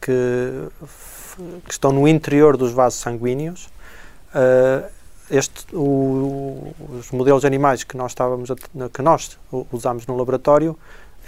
que 0.00 0.68
que 1.64 1.70
estão 1.70 1.92
no 1.92 2.08
interior 2.08 2.56
dos 2.56 2.72
vasos 2.72 2.98
sanguíneos. 2.98 3.68
Uh, 4.34 4.90
este, 5.30 5.66
o, 5.72 6.74
os 6.98 7.12
modelos 7.12 7.44
animais 7.44 7.84
que 7.84 7.96
nós 7.96 8.10
estávamos 8.10 8.50
a, 8.50 8.56
que 8.92 9.02
nós 9.02 9.38
usamos 9.70 10.04
no 10.08 10.16
laboratório 10.16 10.76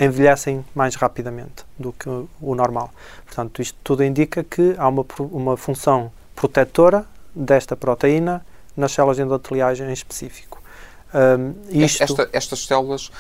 envelhecem 0.01 0.65
mais 0.75 0.97
rapidamente 0.97 1.65
do 1.79 1.93
que 1.93 2.09
o 2.09 2.55
normal. 2.57 2.91
Portanto, 3.25 3.63
isto 3.63 3.79
tudo 3.85 4.03
indica 4.03 4.43
que 4.43 4.75
há 4.79 4.89
uma, 4.89 5.07
uma 5.21 5.57
função 5.57 6.11
protetora 6.35 7.07
desta 7.33 7.77
proteína 7.77 8.45
nas 8.77 8.91
células 8.91 9.21
endoteliais 9.21 9.79
em 9.79 9.93
específico. 9.93 10.66
Um, 11.15 11.55
isto... 11.71 12.03
Esta, 12.03 12.29
estas 12.33 12.67
células, 12.67 13.11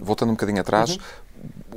voltando 0.00 0.30
um 0.30 0.34
bocadinho 0.34 0.60
atrás, 0.60 0.90
uhum 0.90 0.98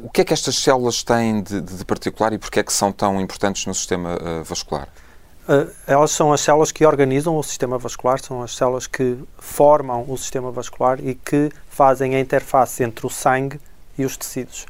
o 0.04 0.10
que 0.10 0.22
é 0.22 0.26
que 0.26 0.34
estas 0.34 0.58
células 0.58 1.04
têm 1.04 1.42
de, 1.42 1.62
de 1.62 1.86
particular 1.86 2.34
e 2.34 2.38
porquê 2.38 2.60
é 2.60 2.64
que 2.64 2.74
são 2.74 2.92
tão 2.92 3.22
importantes 3.22 3.66
no 3.66 3.74
sistema 3.74 4.16
uh, 4.16 4.44
vascular? 4.44 4.88
Uh, 5.48 5.72
elas 5.88 6.12
são 6.12 6.32
as 6.32 6.42
células 6.42 6.72
que 6.72 6.86
organizam 6.86 7.38
o 7.38 7.44
sistema 7.44 7.78
vascular, 7.78 8.20
são 8.22 8.42
as 8.42 8.56
células 8.56 8.88
que 8.88 9.18
formam 9.38 10.06
o 10.08 10.18
sistema 10.18 10.52
vascular 10.52 11.00
e 11.00 11.16
que 11.16 11.52
fazem 11.70 12.16
a 12.16 12.20
interface 12.20 12.84
entre 12.84 13.06
o 13.06 13.10
sangue 13.10 13.60
e 13.98 14.06
os 14.06 14.18
tecidos. 14.18 14.66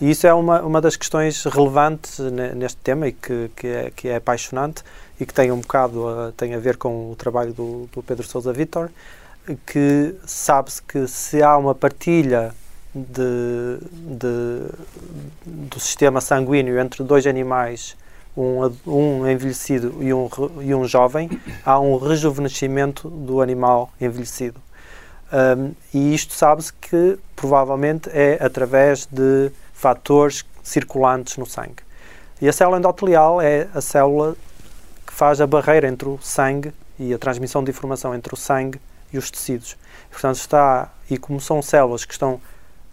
E 0.00 0.10
isso 0.10 0.26
é 0.26 0.32
uma, 0.32 0.62
uma 0.62 0.80
das 0.80 0.96
questões 0.96 1.44
relevantes 1.44 2.18
neste 2.54 2.78
tema 2.78 3.08
e 3.08 3.12
que, 3.12 3.50
que, 3.56 3.66
é, 3.66 3.92
que 3.94 4.08
é 4.08 4.16
apaixonante 4.16 4.84
e 5.18 5.26
que 5.26 5.34
tem 5.34 5.50
um 5.50 5.60
bocado 5.60 6.08
a, 6.08 6.32
tem 6.36 6.54
a 6.54 6.58
ver 6.58 6.76
com 6.76 7.10
o 7.10 7.16
trabalho 7.16 7.52
do, 7.52 7.88
do 7.92 8.02
Pedro 8.02 8.24
Sousa 8.26 8.52
Vitor, 8.52 8.90
que 9.56 10.14
sabe-se 10.26 10.82
que 10.82 11.06
se 11.06 11.42
há 11.42 11.56
uma 11.56 11.74
partilha 11.74 12.54
de, 12.94 13.78
de, 13.90 14.70
do 15.46 15.80
sistema 15.80 16.20
sanguíneo 16.20 16.78
entre 16.78 17.02
dois 17.04 17.26
animais, 17.26 17.96
um, 18.36 18.72
um 18.86 19.26
envelhecido 19.28 20.02
e 20.02 20.12
um, 20.12 20.28
e 20.60 20.74
um 20.74 20.84
jovem, 20.84 21.30
há 21.64 21.78
um 21.78 21.98
rejuvenescimento 21.98 23.08
do 23.08 23.40
animal 23.40 23.90
envelhecido. 24.00 24.60
Um, 25.32 25.74
e 25.92 26.14
isto 26.14 26.32
sabe-se 26.34 26.72
que 26.72 27.18
provavelmente 27.36 28.08
é 28.12 28.38
através 28.40 29.06
de 29.06 29.50
fatores 29.74 30.44
circulantes 30.62 31.36
no 31.36 31.46
sangue. 31.46 31.82
E 32.40 32.48
a 32.48 32.52
célula 32.52 32.78
endotelial 32.78 33.40
é 33.40 33.68
a 33.74 33.80
célula 33.80 34.36
que 35.06 35.12
faz 35.12 35.40
a 35.40 35.46
barreira 35.46 35.88
entre 35.88 36.08
o 36.08 36.18
sangue 36.22 36.72
e 36.98 37.12
a 37.12 37.18
transmissão 37.18 37.62
de 37.62 37.70
informação 37.70 38.14
entre 38.14 38.32
o 38.32 38.36
sangue 38.36 38.80
e 39.12 39.18
os 39.18 39.30
tecidos. 39.30 39.76
Portanto, 40.10 40.36
está, 40.36 40.92
e 41.10 41.16
como 41.16 41.40
são 41.40 41.62
células 41.62 42.04
que 42.04 42.12
estão 42.12 42.34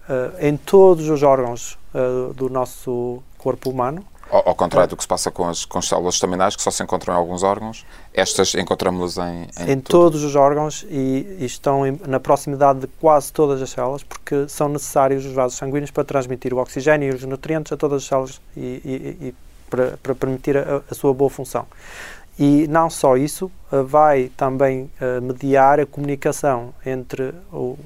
uh, 0.09 0.39
em 0.39 0.57
todos 0.57 1.09
os 1.09 1.23
órgãos 1.23 1.77
uh, 1.93 2.33
do 2.33 2.49
nosso 2.49 3.21
corpo 3.37 3.69
humano. 3.69 4.05
Ao, 4.29 4.49
ao 4.49 4.55
contrário 4.55 4.89
do 4.89 4.97
que 4.97 5.03
se 5.03 5.07
passa 5.07 5.29
com 5.29 5.47
as, 5.47 5.65
com 5.65 5.77
as 5.77 5.87
células 5.87 6.15
estaminais, 6.15 6.55
que 6.55 6.61
só 6.61 6.71
se 6.71 6.81
encontram 6.81 7.13
em 7.13 7.17
alguns 7.17 7.43
órgãos, 7.43 7.85
estas 8.11 8.55
encontramos 8.55 9.17
em... 9.17 9.47
Em, 9.59 9.73
em 9.73 9.79
todos 9.79 10.23
os 10.23 10.35
órgãos 10.35 10.83
e, 10.89 11.37
e 11.39 11.45
estão 11.45 11.85
em, 11.85 11.99
na 12.07 12.19
proximidade 12.19 12.79
de 12.79 12.87
quase 12.87 13.31
todas 13.31 13.61
as 13.61 13.69
células, 13.69 14.03
porque 14.03 14.47
são 14.49 14.67
necessários 14.67 15.25
os 15.25 15.31
vasos 15.31 15.57
sanguíneos 15.57 15.91
para 15.91 16.03
transmitir 16.03 16.53
o 16.53 16.57
oxigênio 16.57 17.11
e 17.11 17.15
os 17.15 17.23
nutrientes 17.23 17.71
a 17.71 17.77
todas 17.77 18.01
as 18.01 18.07
células 18.07 18.41
e, 18.57 18.81
e, 18.83 19.27
e 19.27 19.35
para, 19.69 19.97
para, 20.01 20.15
permitir 20.15 20.57
a, 20.57 20.81
a 20.89 20.95
sua 20.95 21.13
boa 21.13 21.29
função. 21.29 21.67
E 22.37 22.67
não 22.67 22.89
só 22.89 23.15
isso, 23.15 23.49
eh, 23.71 23.81
vai 23.81 24.29
também 24.35 24.91
uh, 24.99 25.21
mediar 25.21 25.79
a 25.79 25.85
comunicação 25.85 26.73
entre 26.85 27.33
o, 27.51 27.77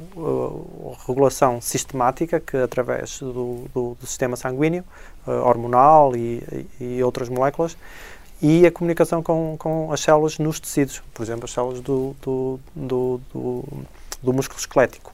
a 0.91 1.07
regulação 1.07 1.61
sistemática, 1.61 2.39
que 2.39 2.57
através 2.57 3.19
do, 3.19 3.65
do, 3.71 3.97
do 3.99 4.07
sistema 4.07 4.35
sanguíneo, 4.35 4.83
uh, 5.27 5.31
hormonal 5.31 6.15
e, 6.15 6.67
e, 6.81 7.03
outras 7.03 7.29
moléculas, 7.29 7.77
e 8.41 8.65
a 8.65 8.71
comunicação 8.71 9.21
com, 9.21 9.55
com 9.59 9.93
as 9.93 9.99
células 9.99 10.39
nos 10.39 10.59
tecidos, 10.59 11.03
por 11.13 11.21
exemplo, 11.21 11.45
as 11.45 11.51
células 11.51 11.79
do, 11.81 12.15
do, 12.19 12.59
do, 12.75 13.63
do 14.23 14.33
músculo 14.33 14.59
esquelético. 14.59 15.13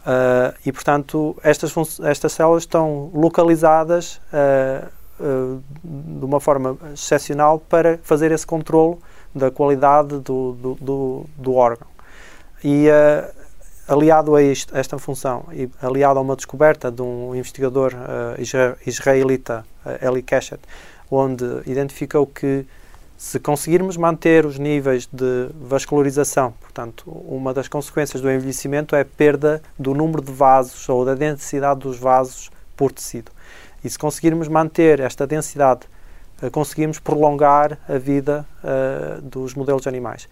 Uh, 0.00 0.52
e, 0.66 0.70
portanto, 0.70 1.34
estas, 1.42 1.74
estas 2.00 2.32
células 2.32 2.64
estão 2.64 3.10
localizadas 3.14 4.20
eh, 5.20 5.58
de 5.82 6.24
uma 6.24 6.40
forma 6.40 6.76
excepcional 6.92 7.58
para 7.58 7.98
fazer 8.02 8.32
esse 8.32 8.46
controle 8.46 8.98
da 9.34 9.50
qualidade 9.50 10.18
do, 10.18 10.52
do, 10.52 10.74
do, 10.80 11.26
do 11.36 11.54
órgão. 11.54 11.86
E 12.62 12.88
uh, 12.88 13.30
aliado 13.86 14.34
a, 14.34 14.42
isto, 14.42 14.76
esta 14.76 14.98
função 14.98 15.44
e 15.52 15.68
aliado 15.82 16.18
a 16.18 16.22
uma 16.22 16.34
descoberta 16.34 16.90
de 16.90 17.02
um 17.02 17.34
investigador 17.34 17.92
uh, 17.94 18.78
israelita, 18.86 19.64
uh, 19.84 20.06
Eli 20.06 20.22
Keshet, 20.22 20.60
onde 21.10 21.44
identificou 21.66 22.26
que 22.26 22.64
se 23.16 23.38
conseguirmos 23.38 23.96
manter 23.96 24.44
os 24.44 24.58
níveis 24.58 25.08
de 25.12 25.48
vascularização, 25.54 26.52
portanto, 26.60 27.04
uma 27.08 27.54
das 27.54 27.68
consequências 27.68 28.20
do 28.20 28.30
envelhecimento 28.30 28.96
é 28.96 29.02
a 29.02 29.04
perda 29.04 29.62
do 29.78 29.94
número 29.94 30.22
de 30.22 30.32
vasos 30.32 30.88
ou 30.88 31.04
da 31.04 31.14
densidade 31.14 31.80
dos 31.80 31.98
vasos 31.98 32.50
por 32.76 32.90
tecido. 32.90 33.30
E 33.84 33.90
se 33.90 33.98
conseguirmos 33.98 34.48
manter 34.48 34.98
esta 34.98 35.26
densidade, 35.26 35.82
uh, 36.42 36.50
conseguimos 36.50 36.98
prolongar 36.98 37.78
a 37.86 37.98
vida 37.98 38.46
uh, 38.64 39.20
dos 39.20 39.54
modelos 39.54 39.86
animais. 39.86 40.26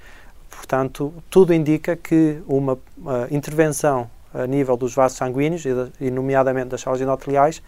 Portanto, 0.51 1.13
tudo 1.29 1.53
indica 1.53 1.95
que 1.95 2.43
uma 2.49 2.73
uh, 2.73 2.79
intervenção 3.31 4.11
a 4.33 4.47
nível 4.47 4.77
dos 4.77 4.95
vasos 4.95 5.19
sanguíneos, 5.19 5.67
e, 5.67 5.71
e 6.01 6.11
nomeadamente 6.11 6.69
das 6.69 6.81
células 6.81 7.03
endoteliais, 7.03 7.63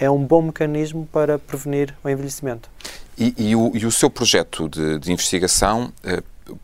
é 0.00 0.10
um 0.10 0.24
bom 0.24 0.40
mecanismo 0.40 1.06
para 1.12 1.38
prevenir 1.38 1.94
o 2.02 2.08
envelhecimento. 2.08 2.70
E, 3.18 3.34
e, 3.36 3.56
o, 3.56 3.70
e 3.74 3.84
o, 3.84 3.92
seu 3.92 4.08
projeto 4.08 4.68
de, 4.68 4.98
de 4.98 5.12
investigação 5.12 5.92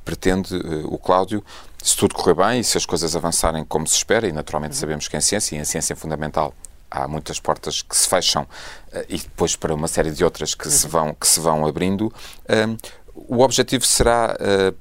pretende, 0.04 0.54
o 0.84 0.98
Cláudio, 0.98 1.42
se 1.82 1.96
tudo 1.96 2.14
correr 2.14 2.34
bem 2.34 2.60
e 2.60 2.64
se 2.64 2.76
as 2.76 2.84
coisas 2.84 3.16
avançarem 3.16 3.64
como 3.64 3.86
se 3.86 3.96
espera, 3.96 4.26
e 4.26 4.32
naturalmente 4.32 4.72
uhum. 4.72 4.80
sabemos 4.80 5.08
que 5.08 5.16
em 5.16 5.20
ciência, 5.20 5.56
e 5.56 5.58
em 5.58 5.64
ciência 5.64 5.94
é 5.94 5.96
fundamental 5.96 6.54
há 6.92 7.08
muitas 7.08 7.40
portas 7.40 7.82
que 7.82 7.96
se 7.96 8.08
fecham 8.08 8.42
uh, 8.42 9.04
e 9.08 9.16
depois 9.18 9.56
para 9.56 9.74
uma 9.74 9.88
série 9.88 10.10
de 10.10 10.22
outras 10.22 10.54
que, 10.54 10.66
uhum. 10.66 10.70
se, 10.70 10.86
vão, 10.86 11.14
que 11.14 11.26
se 11.26 11.40
vão 11.40 11.66
abrindo. 11.66 12.06
Uh, 12.06 12.76
o 13.14 13.40
objetivo 13.40 13.84
será, 13.86 14.36
uh, 14.36 14.76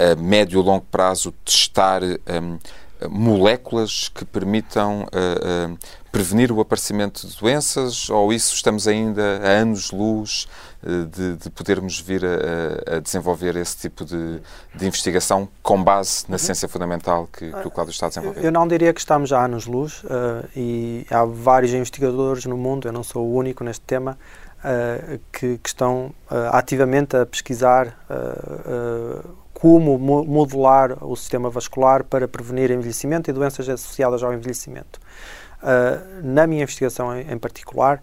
a 0.00 0.14
médio 0.14 0.60
e 0.60 0.64
longo 0.64 0.86
prazo, 0.90 1.32
testar 1.44 2.02
um, 2.04 2.58
moléculas 3.10 4.08
que 4.08 4.24
permitam 4.24 5.06
prevenir 6.10 6.50
o 6.50 6.60
aparecimento 6.60 7.26
de 7.26 7.36
doenças 7.36 8.08
ou 8.10 8.32
isso 8.32 8.54
estamos 8.54 8.88
ainda 8.88 9.40
a 9.42 9.60
anos-luz 9.60 10.48
de, 10.82 11.36
de, 11.36 11.50
podermos 11.50 11.98
vir 11.98 12.22
a, 12.24 12.96
a, 12.96 13.00
desenvolver 13.00 13.56
esse 13.56 13.76
tipo 13.76 14.04
de, 14.04 14.40
de 14.74 14.86
investigação 14.86 15.48
com 15.62 15.82
base 15.82 16.24
na 16.28 16.34
uhum. 16.34 16.38
ciência 16.38 16.68
fundamental 16.68 17.28
que, 17.32 17.50
que, 17.50 17.68
o 17.68 17.70
Cláudio 17.70 17.90
está 17.90 18.06
a 18.06 18.08
desenvolver? 18.08 18.44
Eu 18.44 18.52
não 18.52 18.66
diria 18.66 18.94
que 18.94 19.00
estamos 19.00 19.32
há 19.32 19.44
anos-luz 19.44 20.04
uh, 20.04 20.48
e 20.54 21.04
há 21.10 21.24
vários 21.24 21.72
investigadores 21.72 22.44
no 22.46 22.56
mundo, 22.56 22.86
eu 22.86 22.92
não 22.92 23.02
sou 23.02 23.26
o 23.26 23.34
único 23.34 23.64
neste 23.64 23.84
tema, 23.84 24.16
uh, 24.58 25.18
que, 25.32 25.58
que, 25.58 25.68
estão 25.68 26.14
uh, 26.30 26.34
ativamente 26.52 27.16
a 27.16 27.26
pesquisar 27.26 27.96
como 29.52 29.98
modular 29.98 31.04
o 31.04 31.16
sistema 31.16 31.50
vascular 31.50 32.04
para 32.04 32.28
prevenir 32.28 32.70
envelhecimento 32.70 33.28
e 33.28 33.32
doenças 33.32 33.68
associadas 33.68 34.22
ao 34.22 34.32
envelhecimento. 34.32 35.00
Na 36.22 36.46
minha 36.46 36.62
investigação 36.62 37.14
em, 37.16 37.32
em 37.32 37.38
particular, 37.38 38.02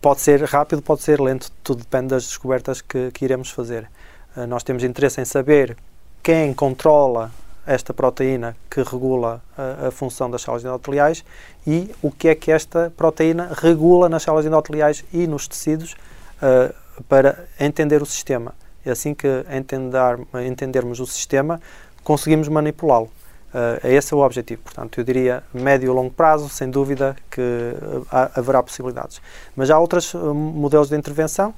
Pode 0.00 0.22
ser 0.22 0.42
rápido, 0.44 0.80
pode 0.80 1.02
ser 1.02 1.20
lento, 1.20 1.52
tudo 1.62 1.80
depende 1.80 2.08
das 2.08 2.24
descobertas 2.24 2.80
que, 2.80 3.10
que 3.10 3.22
iremos 3.22 3.50
fazer. 3.50 3.86
Uh, 4.34 4.46
nós 4.46 4.62
temos 4.62 4.82
interesse 4.82 5.20
em 5.20 5.26
saber 5.26 5.76
quem 6.22 6.54
controla 6.54 7.30
esta 7.66 7.92
proteína 7.92 8.56
que 8.70 8.82
regula 8.82 9.42
a, 9.58 9.88
a, 9.88 9.90
função 9.90 10.30
das 10.30 10.40
células 10.40 10.64
endoteliais 10.64 11.22
e 11.66 11.94
o 12.00 12.10
que 12.10 12.28
é 12.28 12.34
que 12.34 12.50
esta 12.50 12.90
proteína 12.96 13.50
regula 13.52 14.08
nas 14.08 14.22
células 14.22 14.46
endoteliais 14.46 15.04
e 15.12 15.26
nos 15.26 15.46
tecidos 15.46 15.92
uh, 15.92 16.74
para 17.04 17.46
entender 17.58 18.00
o 18.00 18.06
sistema. 18.06 18.54
É 18.86 18.92
assim 18.92 19.12
que 19.12 19.28
entender, 19.50 20.18
entendermos 20.46 20.98
o 20.98 21.06
sistema, 21.06 21.60
conseguimos 22.02 22.48
manipulá-lo. 22.48 23.10
Uh, 23.52 23.84
esse 23.84 24.14
é 24.14 24.16
o 24.16 24.20
objetivo. 24.20 24.62
Portanto, 24.62 24.98
eu 25.00 25.04
diria 25.04 25.42
médio 25.52 25.86
e 25.86 25.90
longo 25.94 26.10
prazo, 26.10 26.48
sem 26.48 26.70
dúvida 26.70 27.16
que 27.30 27.40
uh, 27.40 28.06
haverá 28.10 28.62
possibilidades. 28.62 29.20
Mas 29.56 29.70
há 29.70 29.78
outros 29.78 30.14
uh, 30.14 30.32
modelos 30.34 30.88
de 30.88 30.96
intervenção 30.96 31.54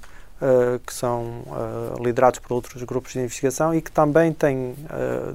que 0.85 0.93
são 0.93 1.45
liderados 2.01 2.41
por 2.41 2.53
outros 2.53 2.83
grupos 2.83 3.13
de 3.13 3.21
investigação 3.21 3.73
e 3.73 3.81
que 3.81 3.93
também 3.93 4.33
têm 4.33 4.75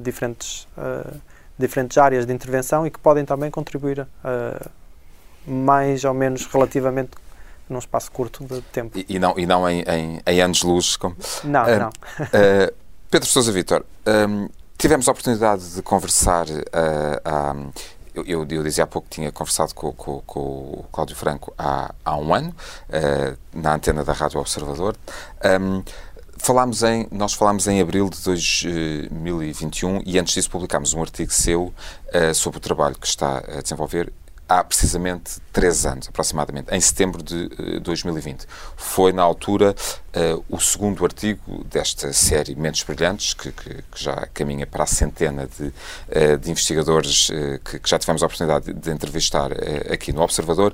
diferentes, 0.02 0.68
diferentes 1.58 1.98
áreas 1.98 2.26
de 2.26 2.34
intervenção 2.34 2.86
e 2.86 2.92
que 2.92 3.00
podem 3.00 3.24
também 3.24 3.50
contribuir 3.50 4.06
mais 5.48 6.04
ou 6.04 6.14
menos 6.14 6.46
relativamente 6.48 7.12
num 7.70 7.80
espaço 7.80 8.12
curto 8.12 8.44
de 8.44 8.62
tempo. 8.64 9.00
E, 9.00 9.06
e 9.16 9.18
não, 9.18 9.40
e 9.40 9.46
não 9.46 9.70
em, 9.70 9.82
em, 9.88 10.22
em 10.28 10.42
anos-luz? 10.42 10.98
Como... 10.98 11.16
Não, 11.46 11.64
não. 11.80 11.90
Pedro 13.10 13.30
Sousa 13.30 13.54
Vitor, 13.54 13.86
um, 14.06 14.50
Tivemos 14.78 15.08
a 15.08 15.12
oportunidade 15.12 15.74
de 15.74 15.82
conversar. 15.82 16.46
Uh, 16.48 17.74
eu, 18.14 18.24
eu, 18.26 18.48
eu, 18.48 18.64
dizia 18.64 18.84
há 18.84 18.88
pouco 18.88 19.08
que 19.10 19.16
tinha 19.16 19.32
conversado 19.32 19.74
com, 19.74 19.92
com, 19.92 20.22
com 20.22 20.40
o 20.40 20.86
Cláudio 20.92 21.16
Franco 21.16 21.52
há, 21.58 21.94
há 22.06 22.16
um 22.16 22.32
ano, 22.32 22.50
uh, 22.50 23.38
na 23.52 23.74
antena 23.74 24.04
da 24.04 24.14
Rádio 24.14 24.40
Observador. 24.40 24.96
Um, 25.60 25.84
falámos 26.38 26.84
em, 26.84 27.08
nós 27.12 27.34
falámos 27.34 27.68
em 27.68 27.82
abril 27.82 28.08
de 28.08 28.22
2021 28.22 30.04
e 30.06 30.20
antes 30.20 30.36
disso 30.36 30.50
publicámos 30.52 30.94
um 30.94 31.02
artigo 31.02 31.32
seu 31.32 31.74
uh, 32.14 32.34
sobre 32.36 32.58
o 32.58 32.62
trabalho 32.62 32.96
que 33.00 33.08
está 33.08 33.40
a 33.40 33.62
desenvolver 33.62 34.14
há 34.48 34.64
precisamente 34.64 35.42
três 35.52 35.86
anos, 35.86 36.08
aproximadamente, 36.08 36.74
em 36.74 36.80
setembro 36.80 37.22
de 37.22 37.36
uh, 37.36 37.76
eh, 37.76 37.80
2020. 37.80 38.46
Foi, 38.76 39.12
na 39.12 39.22
altura, 39.22 39.76
uh, 40.16 40.44
o 40.50 40.60
segundo 40.60 41.04
artigo 41.04 41.64
desta 41.66 42.14
série 42.14 42.56
Mentes 42.56 42.84
Brilhantes, 42.84 43.34
que, 43.34 43.52
que, 43.52 43.70
que 43.70 44.04
já 44.04 44.28
caminha 44.34 44.66
para 44.66 44.84
a 44.84 44.88
centena 44.88 45.48
de, 45.48 45.66
uh, 45.66 46.38
de 46.40 46.50
investigadores 46.50 47.30
que, 47.64 47.80
que, 47.80 47.90
já 47.90 48.00
tivemos 48.00 48.24
a 48.24 48.26
oportunidade 48.26 48.74
de, 48.74 48.74
de 48.74 48.92
entrevistar 48.92 49.52
aqui 49.92 50.14
no 50.14 50.22
Observador. 50.22 50.74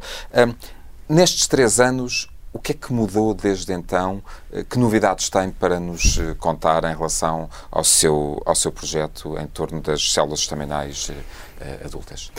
nestes 1.09 1.47
três 1.47 1.79
anos, 1.79 2.29
o 2.51 2.59
que 2.59 2.73
é 2.73 2.75
que 2.75 2.93
mudou 2.93 3.33
desde 3.33 3.73
então? 3.73 4.21
Que 4.69 4.77
novidades 4.77 5.29
tem 5.29 5.49
para 5.49 5.79
nos 5.79 6.19
contar 6.37 6.83
em 6.83 6.95
relação 6.95 7.49
ao 7.71 7.83
seu, 7.83 8.41
ao 8.45 8.53
seu 8.53 8.71
projeto 8.71 9.37
em 9.39 9.47
torno 9.47 9.81
das 9.81 10.11
células 10.11 10.39
estaminais 10.39 11.09
adultas? 11.83 12.31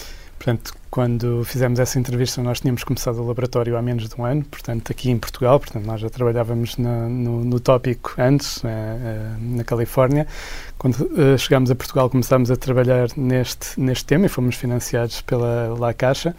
Portanto, 0.45 0.75
quando 0.91 1.43
fizemos 1.43 1.81
essa 1.81 1.99
entrevista, 1.99 2.43
nós 2.43 2.61
tínhamos 2.61 2.85
começado 2.85 3.17
o 3.17 3.27
laboratório 3.27 3.79
há 3.79 3.81
menos 3.81 4.11
de 4.11 4.21
um 4.21 4.27
ano, 4.27 4.45
portanto, 4.45 4.93
aqui 4.93 5.11
em 5.11 5.17
Portugal, 5.17 5.59
portanto, 5.59 5.87
nós 5.87 5.99
já 6.03 6.11
trabalhávamos 6.11 6.77
na, 6.77 7.09
no, 7.09 7.43
no, 7.43 7.59
tópico 7.59 8.15
antes, 8.19 8.63
na, 8.63 8.71
eh, 8.71 9.37
na 9.41 9.65
Califórnia. 9.65 10.27
Quando 10.77 10.97
uh, 10.97 11.39
chegámos 11.39 11.71
a 11.71 11.75
Portugal, 11.75 12.11
começámos 12.11 12.51
a 12.51 12.57
trabalhar 12.57 13.09
neste, 13.17 13.81
neste 13.81 14.05
tema 14.05 14.27
e 14.27 14.29
fomos 14.29 14.57
financiados 14.57 15.23
pela 15.23 15.75
La 15.79 15.95
Caixa. 15.95 16.37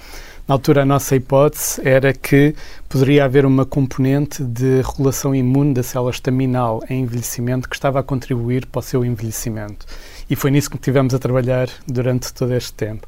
Na 0.48 0.54
altura, 0.54 0.84
a 0.84 0.86
nossa 0.86 1.16
hipótese 1.16 1.82
era 1.84 2.14
que 2.14 2.54
poderia 2.88 3.26
haver 3.26 3.44
uma 3.44 3.66
componente 3.66 4.44
de 4.44 4.84
regulação 4.84 5.34
imune 5.34 5.74
da 5.74 5.82
célula 5.82 6.12
estaminal 6.12 6.84
em 6.88 7.02
envelhecimento 7.02 7.68
que 7.68 7.76
estava 7.76 8.00
a 8.00 8.04
contribuir 8.04 8.68
para 8.68 8.80
o 8.80 8.84
seu 8.84 9.04
envelhecimento. 9.04 9.88
E 10.30 10.36
foi 10.36 10.52
nisso 10.52 10.70
que 10.70 10.78
tivemos 10.78 11.16
a 11.16 11.20
trabalhar 11.20 11.68
durante 11.88 12.32
todo 12.32 12.54
este 12.54 12.74
tempo. 12.74 13.08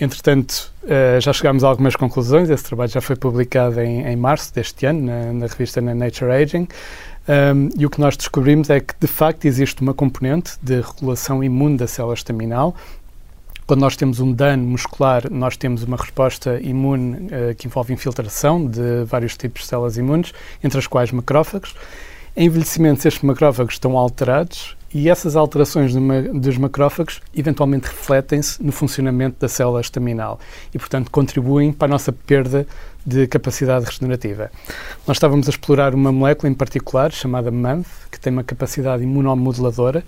Entretanto, 0.00 0.72
uh, 0.84 1.20
já 1.20 1.32
chegámos 1.32 1.64
a 1.64 1.68
algumas 1.68 1.96
conclusões. 1.96 2.48
Esse 2.48 2.64
trabalho 2.64 2.90
já 2.90 3.00
foi 3.00 3.16
publicado 3.16 3.80
em, 3.80 4.06
em 4.06 4.16
março 4.16 4.54
deste 4.54 4.86
ano, 4.86 5.04
na, 5.04 5.32
na 5.32 5.46
revista 5.46 5.80
na 5.80 5.94
Nature 5.94 6.30
Aging. 6.30 6.68
Um, 7.28 7.68
e 7.76 7.86
o 7.86 7.90
que 7.90 8.00
nós 8.00 8.16
descobrimos 8.16 8.70
é 8.70 8.80
que, 8.80 8.94
de 8.98 9.06
facto, 9.06 9.44
existe 9.44 9.80
uma 9.82 9.94
componente 9.94 10.52
de 10.62 10.80
regulação 10.80 11.42
imune 11.42 11.76
da 11.76 11.86
célula 11.86 12.14
estaminal. 12.14 12.74
Quando 13.66 13.80
nós 13.80 13.96
temos 13.96 14.20
um 14.20 14.32
dano 14.32 14.64
muscular, 14.64 15.30
nós 15.30 15.56
temos 15.56 15.82
uma 15.82 15.96
resposta 15.96 16.60
imune 16.60 17.26
uh, 17.26 17.54
que 17.56 17.66
envolve 17.66 17.92
infiltração 17.92 18.64
de 18.66 19.04
vários 19.06 19.36
tipos 19.36 19.62
de 19.62 19.68
células 19.68 19.96
imunes, 19.96 20.32
entre 20.62 20.78
as 20.78 20.86
quais 20.86 21.10
macrófagos. 21.10 21.74
Em 22.36 22.46
envelhecimento, 22.46 23.06
estes 23.06 23.22
macrófagos 23.22 23.74
estão 23.74 23.96
alterados 23.96 24.76
e 24.94 25.08
essas 25.08 25.36
alterações 25.36 25.92
dos 25.94 26.58
macrófagos 26.58 27.20
eventualmente 27.34 27.86
refletem-se 27.86 28.62
no 28.62 28.72
funcionamento 28.72 29.36
da 29.40 29.48
célula 29.48 29.80
estaminal 29.80 30.38
e, 30.74 30.78
portanto, 30.78 31.10
contribuem 31.10 31.72
para 31.72 31.86
a 31.86 31.90
nossa 31.90 32.12
perda 32.12 32.66
de 33.04 33.26
capacidade 33.26 33.86
regenerativa. 33.86 34.50
Nós 35.06 35.16
estávamos 35.16 35.48
a 35.48 35.50
explorar 35.50 35.94
uma 35.94 36.12
molécula 36.12 36.50
em 36.50 36.54
particular 36.54 37.10
chamada 37.10 37.50
MANF, 37.50 37.88
que 38.10 38.20
tem 38.20 38.32
uma 38.32 38.44
capacidade 38.44 39.02
imunomoduladora, 39.02 40.04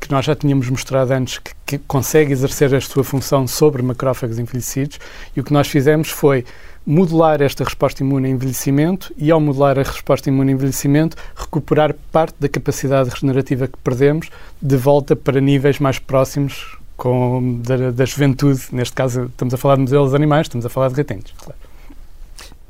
que 0.00 0.10
nós 0.10 0.24
já 0.24 0.34
tínhamos 0.34 0.68
mostrado 0.68 1.12
antes 1.12 1.38
que, 1.38 1.52
que 1.64 1.78
consegue 1.78 2.32
exercer 2.32 2.74
a 2.74 2.80
sua 2.80 3.04
função 3.04 3.46
sobre 3.46 3.82
macrófagos 3.82 4.38
envelhecidos, 4.38 4.98
e 5.34 5.40
o 5.40 5.44
que 5.44 5.52
nós 5.52 5.68
fizemos 5.68 6.10
foi 6.10 6.44
modular 6.86 7.40
esta 7.40 7.64
resposta 7.64 8.02
imune 8.02 8.28
a 8.28 8.30
envelhecimento 8.30 9.12
e, 9.16 9.30
ao 9.30 9.40
modular 9.40 9.78
a 9.78 9.82
resposta 9.82 10.28
imune 10.28 10.52
a 10.52 10.54
envelhecimento, 10.54 11.16
recuperar 11.34 11.94
parte 12.12 12.34
da 12.38 12.48
capacidade 12.48 13.10
regenerativa 13.10 13.66
que 13.66 13.78
perdemos 13.78 14.28
de 14.60 14.76
volta 14.76 15.16
para 15.16 15.40
níveis 15.40 15.78
mais 15.78 15.98
próximos 15.98 16.78
com, 16.96 17.60
da, 17.62 17.90
da 17.90 18.04
juventude. 18.04 18.62
Neste 18.72 18.94
caso, 18.94 19.24
estamos 19.24 19.54
a 19.54 19.56
falar 19.56 19.76
de 19.76 19.82
modelos 19.82 20.14
animais, 20.14 20.46
estamos 20.46 20.66
a 20.66 20.68
falar 20.68 20.88
de 20.88 20.96
ratinhos. 20.96 21.32
Claro. 21.38 21.58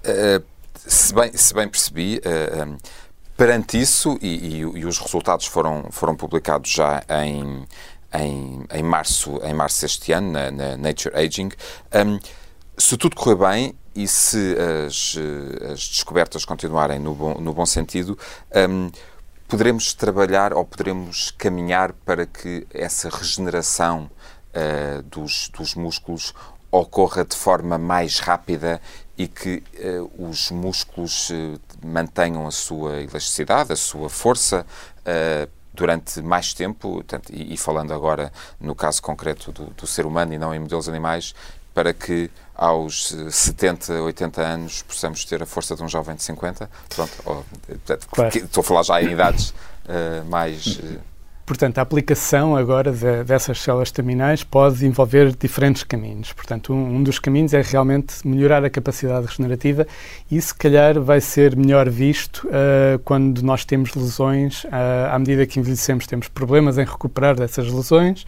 Uh, 0.04 0.44
se, 0.74 1.14
bem, 1.14 1.30
se 1.34 1.54
bem 1.54 1.68
percebi, 1.68 2.20
uh, 2.24 2.62
um, 2.62 2.76
perante 3.36 3.80
isso, 3.80 4.18
e, 4.22 4.28
e, 4.28 4.58
e, 4.60 4.84
os 4.84 4.98
resultados 4.98 5.46
foram, 5.46 5.86
foram 5.90 6.14
publicados 6.14 6.70
já 6.70 7.02
em, 7.24 7.64
em, 8.14 8.64
em, 8.72 8.82
março, 8.82 9.40
em 9.42 9.54
março 9.54 9.80
deste 9.80 10.12
ano, 10.12 10.30
na, 10.30 10.50
na 10.50 10.76
Nature 10.76 11.16
Aging, 11.16 11.50
um, 11.94 12.18
se 12.76 12.96
tudo 12.96 13.16
correr 13.16 13.36
bem, 13.36 13.74
e 13.94 14.08
se 14.08 14.56
as, 14.86 15.16
eh, 15.16 15.72
as 15.72 15.88
descobertas 15.88 16.44
continuarem 16.44 16.98
no 16.98 17.14
bom, 17.14 17.34
no 17.40 17.52
bom 17.52 17.64
sentido, 17.64 18.18
um, 18.68 18.90
poderemos 19.48 19.94
trabalhar 19.94 20.52
ou 20.52 20.64
poderemos 20.64 21.30
caminhar 21.32 21.92
para 21.92 22.26
que 22.26 22.66
essa 22.72 23.08
regeneração 23.08 24.10
uh, 24.50 25.02
dos, 25.02 25.48
dos 25.56 25.74
músculos 25.74 26.34
ocorra 26.70 27.24
de 27.24 27.36
forma 27.36 27.78
mais 27.78 28.18
rápida 28.18 28.80
e 29.16 29.28
que 29.28 29.62
uh, 29.78 30.28
os 30.28 30.50
músculos 30.50 31.30
uh, 31.30 31.60
mantenham 31.84 32.46
a 32.46 32.50
sua 32.50 33.00
elasticidade, 33.00 33.72
a 33.72 33.76
sua 33.76 34.08
força 34.08 34.66
uh, 35.00 35.48
durante 35.72 36.20
mais 36.22 36.52
tempo, 36.52 36.94
portanto, 36.94 37.30
e, 37.32 37.54
e, 37.54 37.56
falando 37.56 37.92
agora 37.92 38.32
no 38.60 38.74
caso 38.74 39.02
concreto 39.02 39.52
do, 39.52 39.66
do, 39.66 39.86
ser 39.86 40.06
humano 40.06 40.32
e 40.32 40.38
não 40.38 40.54
em 40.54 40.58
modelos 40.58 40.88
animais, 40.88 41.34
para 41.74 41.92
que 41.92 42.30
aos 42.54 43.12
70, 43.30 44.00
80 44.02 44.40
anos 44.40 44.82
possamos 44.82 45.24
ter 45.24 45.42
a 45.42 45.46
força 45.46 45.74
de 45.74 45.82
um 45.82 45.88
jovem 45.88 46.14
de 46.14 46.22
50. 46.22 46.70
Pronto, 46.94 47.12
ou, 47.24 47.44
claro. 48.12 48.38
estou 48.38 48.60
a 48.60 48.64
falar 48.64 48.82
já 48.84 49.02
em 49.02 49.10
idades 49.10 49.50
uh, 49.50 50.24
mais. 50.30 50.78
Uh... 50.78 51.00
Portanto, 51.44 51.76
a 51.76 51.82
aplicação 51.82 52.56
agora 52.56 52.90
de, 52.90 53.22
dessas 53.24 53.60
células 53.60 53.90
terminais 53.90 54.42
pode 54.42 54.86
envolver 54.86 55.36
diferentes 55.36 55.82
caminhos. 55.82 56.32
Portanto, 56.32 56.72
um, 56.72 56.96
um, 56.96 57.02
dos 57.02 57.18
caminhos 57.18 57.52
é 57.52 57.60
realmente 57.60 58.26
melhorar 58.26 58.64
a 58.64 58.70
capacidade 58.70 59.26
regenerativa 59.26 59.86
e, 60.30 60.40
se 60.40 60.54
calhar, 60.54 60.98
vai 61.00 61.20
ser 61.20 61.54
melhor 61.54 61.90
visto 61.90 62.46
uh, 62.46 62.98
quando 63.04 63.42
nós 63.42 63.62
temos 63.62 63.94
lesões, 63.94 64.64
à 65.10 65.18
medida 65.18 65.44
que 65.44 65.60
envelhecemos, 65.60 66.06
temos 66.06 66.28
problemas 66.28 66.78
em 66.78 66.84
recuperar 66.84 67.34
dessas 67.34 67.70
lesões 67.70 68.24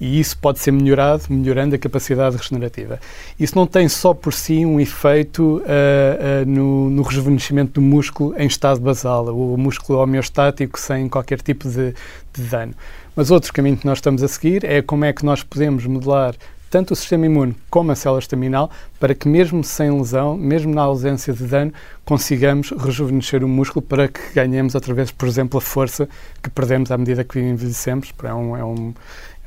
e 0.00 0.18
isso 0.18 0.36
pode 0.38 0.58
ser 0.58 0.72
melhorado, 0.72 1.24
melhorando 1.28 1.74
a 1.74 1.78
capacidade 1.78 2.36
regenerativa. 2.36 2.98
Isso 3.38 3.54
não 3.54 3.66
tem 3.66 3.88
só 3.88 4.14
por 4.14 4.32
si 4.32 4.64
um 4.64 4.80
efeito 4.80 5.58
uh, 5.58 5.60
uh, 5.60 6.46
no, 6.46 6.88
no, 6.88 7.02
rejuvenescimento 7.02 7.74
do 7.74 7.82
músculo 7.82 8.34
em 8.38 8.46
estado 8.46 8.80
basal, 8.80 9.26
o 9.26 9.58
músculo 9.58 9.98
homeostático 9.98 10.80
sem 10.80 11.08
qualquer 11.08 11.42
tipo 11.42 11.68
de, 11.68 11.94
de 12.32 12.42
dano. 12.48 12.74
Mas 13.14 13.30
outro 13.30 13.52
caminho 13.52 13.76
que 13.76 13.86
nós 13.86 13.98
estamos 13.98 14.22
a 14.22 14.28
seguir 14.28 14.64
é 14.64 14.80
como 14.80 15.04
é 15.04 15.12
que 15.12 15.24
nós 15.24 15.42
podemos 15.42 15.84
modelar 15.84 16.34
tanto 16.70 16.92
o 16.92 16.96
sistema 16.96 17.26
imune 17.26 17.56
como 17.68 17.90
a 17.90 17.96
célula 17.96 18.20
estaminal, 18.20 18.70
para 19.00 19.12
que 19.12 19.28
mesmo 19.28 19.62
sem 19.64 19.90
lesão, 19.90 20.36
mesmo 20.36 20.72
na 20.72 20.82
ausência 20.82 21.34
de 21.34 21.44
dano, 21.44 21.72
consigamos 22.04 22.70
rejuvenescer 22.70 23.42
o 23.42 23.48
músculo 23.48 23.82
para 23.82 24.06
que 24.06 24.20
ganhemos 24.32 24.76
outra 24.76 24.94
vez, 24.94 25.10
por 25.10 25.26
exemplo, 25.26 25.58
a 25.58 25.60
força 25.60 26.08
que 26.40 26.48
perdemos 26.48 26.92
à 26.92 26.96
medida 26.96 27.24
que 27.24 27.40
envelhecemos. 27.40 28.14
É 28.22 28.32
um, 28.32 28.56
é 28.56 28.64
um, 28.64 28.94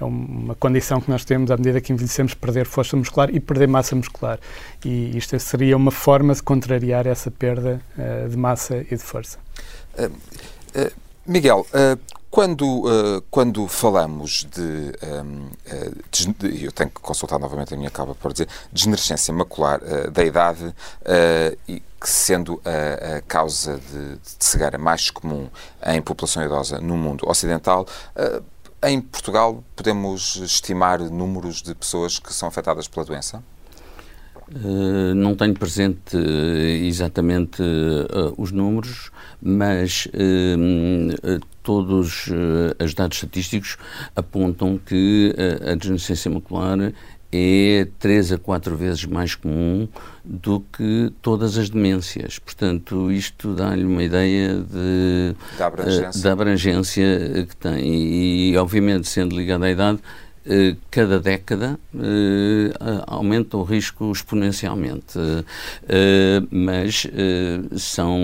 é 0.04 0.06
uma 0.06 0.56
condição 0.56 1.00
que 1.00 1.10
nós 1.10 1.24
temos 1.24 1.50
à 1.50 1.58
medida 1.58 1.80
que 1.80 1.94
envelhecemos, 1.94 2.34
perder 2.34 2.66
força 2.66 2.98
muscular 2.98 3.34
e 3.34 3.39
perder 3.39 3.68
massa 3.68 3.96
muscular. 3.96 4.39
E 4.84 5.18
isto 5.18 5.39
seria 5.39 5.78
uma 5.78 5.92
forma 5.92 6.34
de 6.34 6.44
contrariar 6.44 7.08
essa 7.08 7.32
perda 7.32 7.82
uh, 7.98 8.30
de 8.30 8.38
massa 8.38 8.78
e 8.78 8.96
de 8.96 9.04
força. 9.04 9.39
Uh, 9.98 10.08
uh, 10.08 10.92
Miguel, 11.26 11.66
Quando, 12.30 13.22
quando 13.30 13.68
falamos 13.68 14.48
de, 14.52 14.92
ehm, 15.04 15.52
Eu 16.63 16.72
tenho 16.72 16.89
que 16.89 17.00
consultar 17.00 17.38
novamente 17.39 17.76
a 17.76 17.78
minha 17.78 17.92
capa 17.92 18.16
para 18.16 18.32
dizer. 18.32 18.48
Degenerescência 18.72 19.32
macular 19.32 19.80
da 20.12 20.24
idade, 20.24 20.74
e 21.68 21.80
que 21.80 22.10
sendo 22.10 22.60
a, 22.66 23.22
causa 23.22 23.78
de, 23.78 24.18
cegueira 24.39 24.80
mais 24.80 25.12
comum 25.12 25.48
em 25.86 26.02
população 26.02 26.44
idosa 26.44 26.82
no 26.82 26.98
mundo 26.98 27.24
ocidental, 27.30 27.86
em 28.84 29.02
Portugal 29.02 29.63
podemos 29.76 30.36
estimar 30.38 31.00
números 31.00 31.62
de 31.62 31.74
pessoas 31.74 32.19
que 32.19 32.34
são 32.34 32.48
afetadas 32.48 32.88
pela 32.88 33.06
doença? 33.06 33.43
Uh, 34.54 35.15
não 35.15 35.36
tenho 35.36 35.54
presente 35.54 36.15
uh, 36.15 36.86
exatamente 36.86 37.62
uh, 37.62 38.34
os 38.38 38.52
números, 38.52 39.10
mas 39.41 40.08
todos 41.63 42.30
os 42.84 42.93
dados 42.93 43.17
estatísticos 43.17 43.78
apontam 44.15 44.78
que 44.78 45.34
a 45.62 45.76
degenerescência 45.76 46.30
macular 46.30 46.78
é 47.34 47.88
três 48.00 48.32
a 48.32 48.38
quatro 48.38 48.76
vezes 48.76 49.06
mais 49.06 49.36
comum 49.36 49.88
do 50.24 50.60
que 50.60 51.12
todas 51.22 51.58
as 51.58 51.69
demências. 51.69 52.39
Portanto, 52.39 53.12
isto 53.12 53.54
dá-lhe 53.54 53.84
uma 53.84 54.04
ideia 54.04 54.56
de, 54.56 55.36
da 55.58 55.67
abrangência. 55.67 56.24
da 56.24 56.32
abrangência 56.32 57.48
que 57.50 57.56
tem. 57.56 58.52
E, 58.52 58.58
obviamente, 58.58 59.08
sendo 59.08 59.36
ligado 59.36 59.63
à 59.63 59.72
idade, 59.72 60.00
eh, 60.00 60.23
cada 60.92 61.20
década 61.20 61.80
eh, 61.96 62.74
aumenta 63.08 63.58
o 63.58 63.64
risco 63.64 64.12
exponencialmente, 64.12 65.18
eh, 65.88 66.42
mas 66.52 67.08
são 67.78 68.20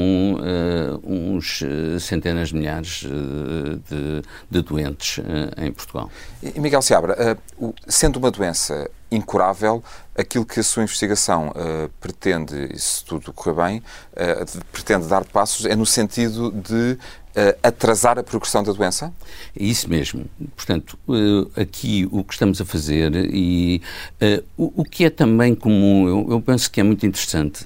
uns 1.03 1.63
centenas 1.99 2.49
de 2.49 2.55
milhares 2.55 3.03
de, 3.03 4.21
de 4.49 4.61
doentes 4.61 5.23
em 5.57 5.71
Portugal. 5.71 6.09
E 6.41 6.59
Miguel 6.59 6.81
Seabra, 6.81 7.37
sendo 7.87 8.17
uma 8.17 8.31
doença 8.31 8.89
incurável, 9.11 9.83
aquilo 10.15 10.45
que 10.45 10.59
a 10.59 10.63
sua 10.63 10.83
investigação 10.83 11.49
uh, 11.49 11.89
pretende, 11.99 12.77
se 12.77 13.03
tudo 13.03 13.33
correr 13.33 13.55
bem, 13.55 13.77
uh, 13.79 14.65
pretende 14.71 15.07
dar 15.07 15.23
passos 15.25 15.65
é 15.65 15.75
no 15.75 15.85
sentido 15.85 16.51
de 16.51 16.97
atrasar 17.63 18.17
a 18.19 18.23
progressão 18.23 18.63
da 18.63 18.71
doença? 18.71 19.13
É 19.57 19.63
isso 19.63 19.89
mesmo. 19.89 20.25
Portanto, 20.55 20.97
aqui 21.55 22.07
o 22.11 22.23
que 22.23 22.33
estamos 22.33 22.59
a 22.61 22.65
fazer 22.65 23.13
e 23.33 23.81
o, 24.57 24.81
o, 24.81 24.83
que 24.83 25.05
é 25.05 25.09
também 25.09 25.55
comum, 25.55 26.29
eu, 26.29 26.41
penso 26.41 26.69
que 26.69 26.79
é 26.79 26.83
muito 26.83 27.05
interessante, 27.05 27.65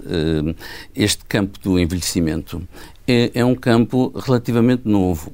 este 0.95 1.23
campo 1.25 1.59
do 1.59 1.79
envelhecimento 1.79 2.62
é, 3.07 3.31
é 3.33 3.45
um 3.45 3.55
campo 3.55 4.13
relativamente 4.15 4.88
novo. 4.88 5.31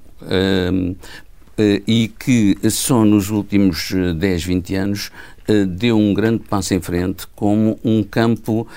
e 1.86 2.08
que 2.18 2.58
só 2.70 3.04
nos 3.04 3.30
últimos 3.30 3.92
10, 4.18 4.44
20 4.46 4.76
anos 4.76 5.12
eh, 5.50 5.66
deu 5.66 5.98
um 5.98 6.14
grande 6.14 6.44
passo 6.44 6.76
em 6.76 6.80
frente 6.80 7.26
como 7.36 7.80
um 7.84 8.04
campo 8.04 8.68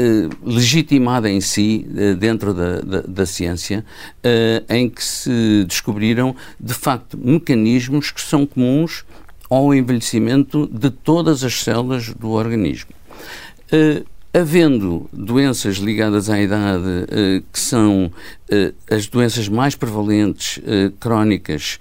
eh, 0.00 0.28
legitimado 0.44 1.26
em 1.26 1.40
si 1.40 1.84
eh, 1.96 2.14
dentro 2.14 2.54
da, 2.54 2.80
da, 2.80 3.00
da 3.00 3.26
ciência, 3.26 3.84
em 4.68 4.88
que 4.88 5.02
se 5.02 5.64
descobriram 5.66 6.36
de 6.60 6.72
facto 6.72 7.18
mecanismos 7.18 8.12
que 8.12 8.20
são 8.20 8.46
comuns 8.46 9.04
ao 9.50 9.74
envelhecimento 9.74 10.68
de 10.72 10.88
todas 10.90 11.42
as 11.42 11.64
células 11.64 12.14
do 12.14 12.30
organismo. 12.30 12.90
Havendo 14.32 15.08
doenças 15.12 15.78
ligadas 15.78 16.30
à 16.30 16.40
idade, 16.40 17.06
que 17.52 17.58
são 17.58 18.12
as 18.90 19.06
doenças 19.06 19.48
mais 19.48 19.74
prevalentes, 19.74 20.60
crónicas, 21.00 21.80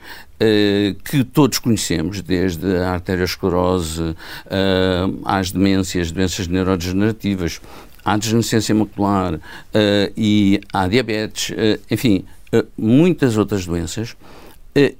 que 1.03 1.23
todos 1.23 1.59
conhecemos, 1.59 2.21
desde 2.21 2.77
a 2.77 2.91
arteriosclerose 2.91 4.15
às 5.25 5.51
demências, 5.51 6.11
doenças 6.11 6.47
neurodegenerativas, 6.47 7.59
à 8.07 8.17
degenerescência 8.17 8.73
macular 8.73 9.35
uh, 9.35 9.39
e 10.15 10.61
à 10.71 10.87
diabetes, 10.87 11.53
enfim, 11.91 12.23
muitas 12.77 13.35
outras 13.37 13.65
doenças. 13.65 14.15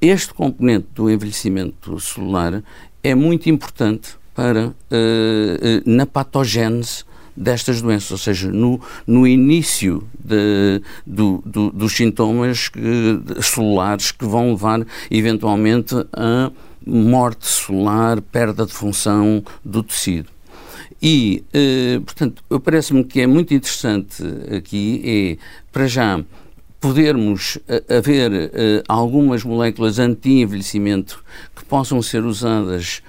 este 0.01 0.33
componente 0.33 0.87
do 0.93 1.09
envelhecimento 1.09 1.97
celular 1.99 2.61
é 3.01 3.15
muito 3.15 3.49
importante 3.49 4.15
para, 4.35 4.73
na 5.85 6.05
patogênese 6.05 7.05
destas 7.37 7.81
doenças, 7.81 8.11
ou 8.11 8.17
seja, 8.17 8.51
no, 8.51 8.81
no 9.05 9.27
início 9.27 10.03
de, 10.19 10.81
do, 11.05 11.41
do, 11.45 11.69
dos 11.69 11.95
sintomas 11.95 12.67
que, 12.67 12.81
celulares 13.41 14.11
que 14.11 14.25
vão 14.25 14.49
levar 14.49 14.85
eventualmente 15.11 15.95
a 16.11 16.51
morte 16.85 17.47
celular, 17.47 18.19
perda 18.21 18.65
de 18.65 18.73
função 18.73 19.43
do 19.63 19.83
tecido. 19.83 20.29
E, 21.01 21.43
eh, 21.53 21.99
portanto, 22.03 22.43
parece-me 22.63 23.03
que 23.03 23.21
é 23.21 23.27
muito 23.27 23.53
interessante 23.53 24.23
aqui, 24.55 25.01
é, 25.05 25.45
para 25.71 25.87
já, 25.87 26.23
podermos 26.79 27.59
eh, 27.67 27.83
haver 27.97 28.31
eh, 28.33 28.83
algumas 28.87 29.43
moléculas 29.43 29.99
anti-envelhecimento 29.99 31.23
que 31.55 31.63
possam 31.65 32.01
ser 32.01 32.23
usadas 32.23 33.01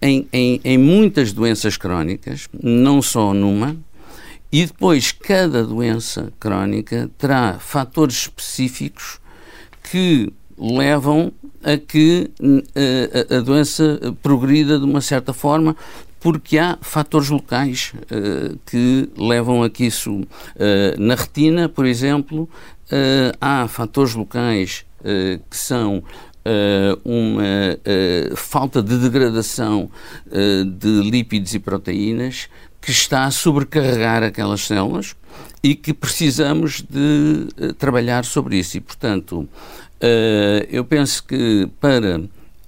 em, 0.00 0.28
em, 0.32 0.60
em 0.62 0.78
muitas 0.78 1.32
doenças 1.32 1.76
crónicas, 1.76 2.48
não 2.62 3.02
só 3.02 3.34
numa, 3.34 3.76
e 4.52 4.66
depois 4.66 5.10
cada 5.10 5.64
doença 5.64 6.32
crónica 6.38 7.10
terá 7.18 7.58
fatores 7.58 8.14
específicos 8.14 9.18
que 9.90 10.32
levam 10.58 11.32
a 11.62 11.76
que 11.76 12.30
uh, 12.40 13.36
a, 13.36 13.40
doença 13.40 14.14
progrida 14.22 14.78
de 14.78 14.84
uma 14.84 15.00
certa 15.00 15.32
forma, 15.32 15.74
porque 16.22 16.56
há 16.56 16.78
fatores 16.80 17.28
locais 17.28 17.92
uh, 17.94 18.58
que 18.64 19.10
levam 19.16 19.62
a 19.62 19.68
que 19.68 19.86
isso, 19.86 20.12
uh, 20.12 20.26
na 20.98 21.14
retina, 21.14 21.68
por 21.68 21.84
exemplo, 21.84 22.48
há 23.40 23.66
fatores 23.68 24.14
locais 24.14 24.84
que 25.48 25.56
são 25.56 26.04
uh, 26.42 27.00
uma 27.04 27.42
uh, 27.42 28.36
falta 28.36 28.82
de 28.82 28.98
degradação 28.98 29.90
uh, 30.26 30.64
de 30.64 31.10
lípidos 31.10 31.54
e 31.54 31.58
proteínas 31.58 32.48
que 32.80 32.90
está 32.90 33.24
a 33.24 33.30
sobrecarregar 33.30 34.22
aquelas 34.22 34.62
células 34.62 35.14
e 35.62 35.74
que 35.74 35.94
precisamos 35.94 36.82
de 36.82 37.74
trabalhar 37.78 38.24
sobre 38.24 38.58
isso. 38.58 38.76
E, 38.76 38.80
portanto, 38.80 39.48
eu 40.68 40.84
penso 40.84 41.22
que 41.22 41.68
para 41.80 42.20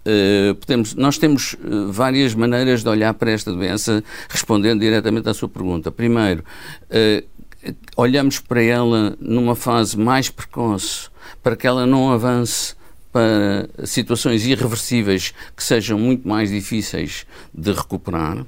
Uh, 0.06 0.54
podemos, 0.56 0.94
nós 0.94 1.16
temos 1.16 1.54
uh, 1.54 1.90
várias 1.90 2.34
maneiras 2.34 2.82
de 2.82 2.88
olhar 2.88 3.14
para 3.14 3.30
esta 3.30 3.50
doença, 3.50 4.04
respondendo 4.28 4.80
diretamente 4.80 5.28
à 5.28 5.34
sua 5.34 5.48
pergunta. 5.48 5.90
Primeiro, 5.90 6.44
uh, 6.90 7.72
olhamos 7.96 8.38
para 8.38 8.62
ela 8.62 9.16
numa 9.18 9.54
fase 9.56 9.98
mais 9.98 10.28
precoce, 10.28 11.08
para 11.42 11.56
que 11.56 11.66
ela 11.66 11.86
não 11.86 12.12
avance 12.12 12.74
para 13.10 13.68
situações 13.86 14.44
irreversíveis 14.46 15.32
que 15.56 15.62
sejam 15.62 15.98
muito 15.98 16.28
mais 16.28 16.50
difíceis 16.50 17.24
de 17.54 17.72
recuperar. 17.72 18.44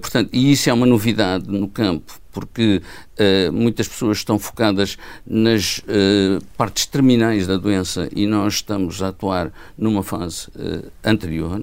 Portanto, 0.00 0.30
e 0.32 0.50
isso 0.50 0.68
é 0.68 0.72
uma 0.72 0.86
novidade 0.86 1.48
no 1.48 1.68
campo, 1.68 2.18
porque 2.34 2.82
uh, 3.18 3.52
muitas 3.52 3.88
pessoas 3.88 4.18
estão 4.18 4.38
focadas 4.38 4.98
nas 5.26 5.78
uh, 5.78 6.44
partes 6.56 6.84
terminais 6.84 7.46
da 7.46 7.56
doença 7.56 8.08
e 8.14 8.26
nós 8.26 8.54
estamos 8.54 9.02
a 9.02 9.08
atuar 9.08 9.52
numa 9.78 10.02
fase 10.02 10.48
anterior. 11.02 11.62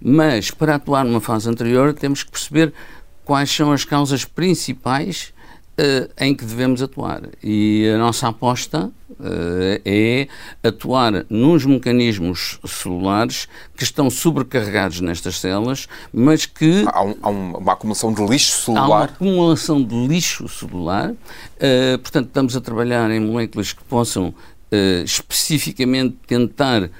Mas, 0.00 0.50
para 0.50 0.74
atuar 0.74 1.04
numa 1.04 1.20
fase 1.20 1.48
anterior, 1.48 1.94
temos 1.94 2.22
que 2.22 2.30
perceber 2.30 2.72
quais 3.24 3.50
são 3.50 3.72
as 3.72 3.84
causas 3.84 4.24
principais 4.24 5.32
uh, 5.78 6.10
em 6.18 6.34
que 6.34 6.44
devemos 6.44 6.82
atuar. 6.82 7.22
E 7.42 7.88
a 7.94 7.98
nossa 7.98 8.28
aposta 8.28 8.90
uh, 9.05 9.05
é 9.84 10.28
atuar 10.62 11.24
nos 11.30 11.64
mecanismos 11.64 12.58
celulares 12.66 13.48
que 13.76 13.82
estão 13.82 14.10
sobrecarregados 14.10 15.00
nestas 15.00 15.38
células, 15.38 15.88
mas 16.12 16.46
que. 16.46 16.84
Há, 16.86 17.02
um, 17.02 17.14
há 17.22 17.28
uma 17.30 17.72
acumulação 17.72 18.12
de 18.12 18.24
lixo 18.26 18.62
celular. 18.62 18.82
Há 18.82 18.86
uma 18.86 19.04
acumulação 19.04 19.82
de 19.82 20.06
lixo 20.06 20.48
celular. 20.48 21.10
Uh, 21.10 21.98
portanto, 21.98 22.26
estamos 22.26 22.56
a 22.56 22.60
trabalhar 22.60 23.10
em 23.10 23.20
moléculas 23.20 23.72
que 23.72 23.84
possam 23.84 24.34
especificamente 25.04 26.16
tentar 26.26 26.90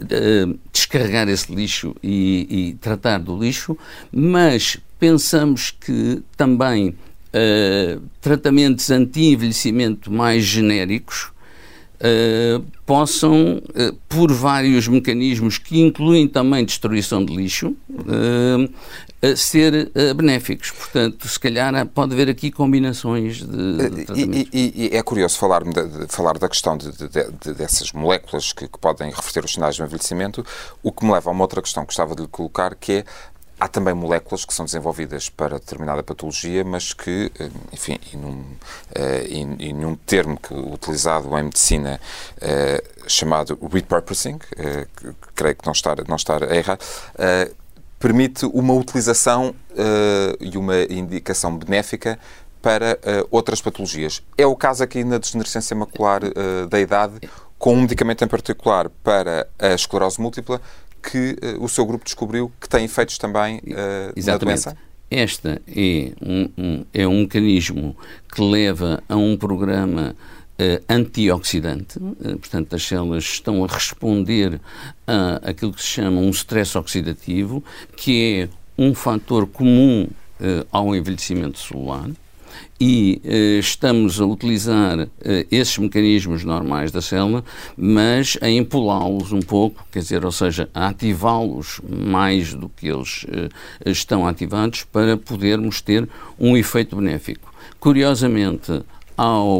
Uh, 0.00 0.56
descarregar 0.72 1.28
esse 1.28 1.52
lixo 1.52 1.92
e, 2.00 2.46
e, 2.48 2.74
tratar 2.74 3.18
do 3.18 3.36
lixo, 3.36 3.76
mas 4.12 4.78
pensamos 4.96 5.72
que 5.72 6.22
também 6.36 6.90
uh, 6.90 8.00
tratamentos 8.20 8.90
anti-envelhecimento 8.92 10.08
mais 10.08 10.44
genéricos 10.44 11.32
uh, 11.98 12.64
possam, 12.86 13.58
uh, 13.58 13.94
por 14.08 14.32
vários 14.32 14.88
mecanismos 14.88 15.58
que 15.58 15.80
incluem 15.80 16.26
também 16.26 16.64
destruição 16.64 17.24
de 17.24 17.34
lixo, 17.34 17.74
uh, 17.90 19.36
ser 19.36 19.90
benéficos. 20.14 20.70
Portanto, 20.70 21.26
se 21.26 21.40
calhar 21.40 21.86
pode 21.86 22.14
haver 22.14 22.28
aqui 22.28 22.52
combinações 22.52 23.38
de, 23.38 24.04
de 24.04 24.12
e, 24.14 24.48
e, 24.52 24.86
e, 24.86 24.96
é 24.96 25.02
curioso 25.02 25.36
falar, 25.38 25.64
de, 25.64 25.72
de, 25.72 26.06
falar 26.06 26.38
da 26.38 26.48
questão 26.48 26.78
de, 26.78 26.92
dessas 27.52 27.92
moléculas 27.92 28.52
que, 28.52 28.68
que, 28.68 28.78
podem 28.78 29.10
reverter 29.10 29.44
os 29.44 29.52
sinais 29.52 29.76
do 29.76 29.84
envelhecimento, 29.84 30.46
o 30.84 30.92
que 30.92 31.04
me 31.04 31.12
leva 31.12 31.30
a 31.30 31.32
uma 31.32 31.42
outra 31.42 31.60
questão 31.60 31.82
que 31.82 31.88
gostava 31.88 32.14
de 32.14 32.22
lhe 32.22 32.28
colocar, 32.28 32.76
que 32.76 32.92
é 32.92 33.04
Há 33.60 33.66
também 33.66 33.92
moléculas 33.92 34.44
que 34.44 34.54
são 34.54 34.64
desenvolvidas 34.64 35.28
para 35.28 35.58
determinada 35.58 36.00
patologia, 36.02 36.62
mas 36.62 36.92
que, 36.92 37.32
eh, 37.40 37.50
enfim, 37.72 37.98
e 38.12 38.16
num, 38.16 38.40
uh, 38.40 39.58
e, 39.58 39.72
num 39.72 39.96
termo 39.96 40.38
que, 40.38 40.54
utilizado 40.54 41.36
em 41.36 41.42
medicina 41.42 42.00
uh, 42.36 43.10
chamado 43.10 43.58
repurposing, 43.72 44.36
uh, 44.36 44.86
que, 44.96 45.12
creio 45.34 45.56
que 45.56 45.66
não 45.66 45.72
está, 45.72 45.96
não 46.06 46.14
está 46.14 46.36
a 46.36 46.54
errar, 46.54 46.78
permite 47.98 48.46
uma 48.46 48.74
utilização 48.74 49.52
e 50.38 50.56
uma 50.56 50.82
indicação 50.82 51.56
benéfica 51.56 52.16
para 52.62 52.96
outras 53.28 53.60
patologias. 53.60 54.22
É 54.36 54.46
o 54.46 54.54
caso 54.54 54.84
aqui 54.84 55.02
na 55.02 55.18
degenerescência 55.18 55.74
macular 55.74 56.20
da 56.68 56.78
idade, 56.78 57.18
com 57.58 57.74
um 57.74 57.80
medicamento 57.80 58.24
em 58.24 58.28
particular 58.28 58.88
para 59.02 59.48
a 59.58 59.74
esclerose 59.74 60.20
múltipla, 60.20 60.60
que 61.10 61.36
uh, 61.42 61.64
o 61.64 61.68
seu 61.68 61.86
grupo 61.86 62.04
descobriu 62.04 62.52
que 62.60 62.68
tem 62.68 62.84
efeitos 62.84 63.18
também 63.18 63.58
uh, 63.58 64.26
na 64.26 64.36
doença? 64.36 64.76
Esta 65.10 65.60
é 65.66 66.12
um, 66.20 66.50
um, 66.58 66.84
é 66.92 67.08
um 67.08 67.20
mecanismo 67.20 67.96
que 68.30 68.42
leva 68.42 69.02
a 69.08 69.16
um 69.16 69.38
programa 69.38 70.14
uh, 70.14 70.84
antioxidante, 70.88 71.98
portanto, 71.98 72.76
as 72.76 72.82
células 72.82 73.24
estão 73.24 73.64
a 73.64 73.66
responder 73.66 74.60
a 75.06 75.36
aquilo 75.48 75.72
que 75.72 75.80
se 75.80 75.88
chama 75.88 76.20
um 76.20 76.30
stress 76.30 76.76
oxidativo, 76.76 77.64
que 77.96 78.42
é 78.42 78.48
um 78.76 78.94
fator 78.94 79.46
comum 79.46 80.08
ao 80.70 80.94
envelhecimento 80.94 81.58
celular 81.58 82.08
e 82.80 83.20
eh, 83.24 83.58
estamos 83.58 84.20
a 84.20 84.26
utilizar 84.26 85.08
eh, 85.20 85.46
esses 85.50 85.76
mecanismos 85.78 86.44
normais 86.44 86.92
da 86.92 87.02
célula, 87.02 87.44
mas 87.76 88.38
a 88.40 88.48
empolá-los 88.48 89.32
um 89.32 89.40
pouco, 89.40 89.84
quer 89.90 89.98
dizer, 90.00 90.24
ou 90.24 90.30
seja, 90.30 90.68
a 90.72 90.88
ativá-los 90.88 91.80
mais 91.88 92.54
do 92.54 92.68
que 92.68 92.86
eles 92.88 93.26
eh, 93.30 93.48
estão 93.90 94.26
ativados 94.26 94.84
para 94.84 95.16
podermos 95.16 95.80
ter 95.80 96.08
um 96.38 96.56
efeito 96.56 96.94
benéfico. 96.94 97.52
Curiosamente, 97.80 98.82
ao, 99.16 99.50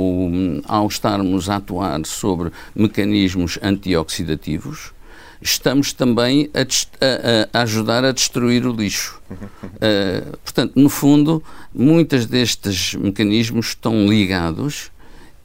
ao 0.69 0.87
estarmos 0.87 1.51
a 1.51 1.57
atuar 1.57 2.01
sobre 2.07 2.53
mecanismos 2.77 3.59
antioxidativos, 3.61 4.93
estamos 5.41 5.93
também 5.93 6.51
a, 6.55 6.61
a, 6.61 7.59
a 7.59 7.63
ajudar 7.63 8.05
a 8.05 8.13
destruir 8.13 8.67
o 8.67 8.73
lixo. 8.73 9.21
Uh, 9.31 10.37
portanto, 10.39 10.73
no 10.77 10.89
fundo, 10.89 11.43
muitos 11.75 12.27
destes 12.27 12.95
mecanismos 12.95 13.69
estão 13.69 14.07
ligados 14.07 14.91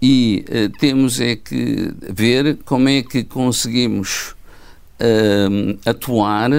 e 0.01 0.45
uh, 0.49 0.77
temos 0.79 1.19
é 1.19 1.35
que 1.35 1.93
ver 2.11 2.57
como 2.65 2.89
é 2.89 3.01
que 3.01 3.23
conseguimos 3.23 4.35
uh, 4.99 5.79
atuar, 5.85 6.49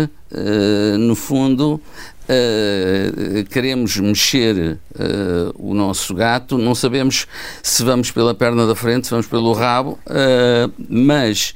no 0.99 1.15
fundo, 1.15 1.81
Uh, 2.25 3.45
queremos 3.51 3.99
mexer 3.99 4.79
uh, 4.95 5.53
o 5.57 5.75
nosso 5.75 6.15
gato, 6.15 6.57
não 6.57 6.75
sabemos 6.75 7.27
se 7.63 7.83
vamos 7.83 8.11
pela 8.11 8.35
perna 8.35 8.67
da 8.67 8.75
frente, 8.75 9.07
se 9.07 9.11
vamos 9.11 9.27
pelo 9.27 9.53
rabo, 9.53 9.99
uh, 10.07 10.73
mas 10.89 11.55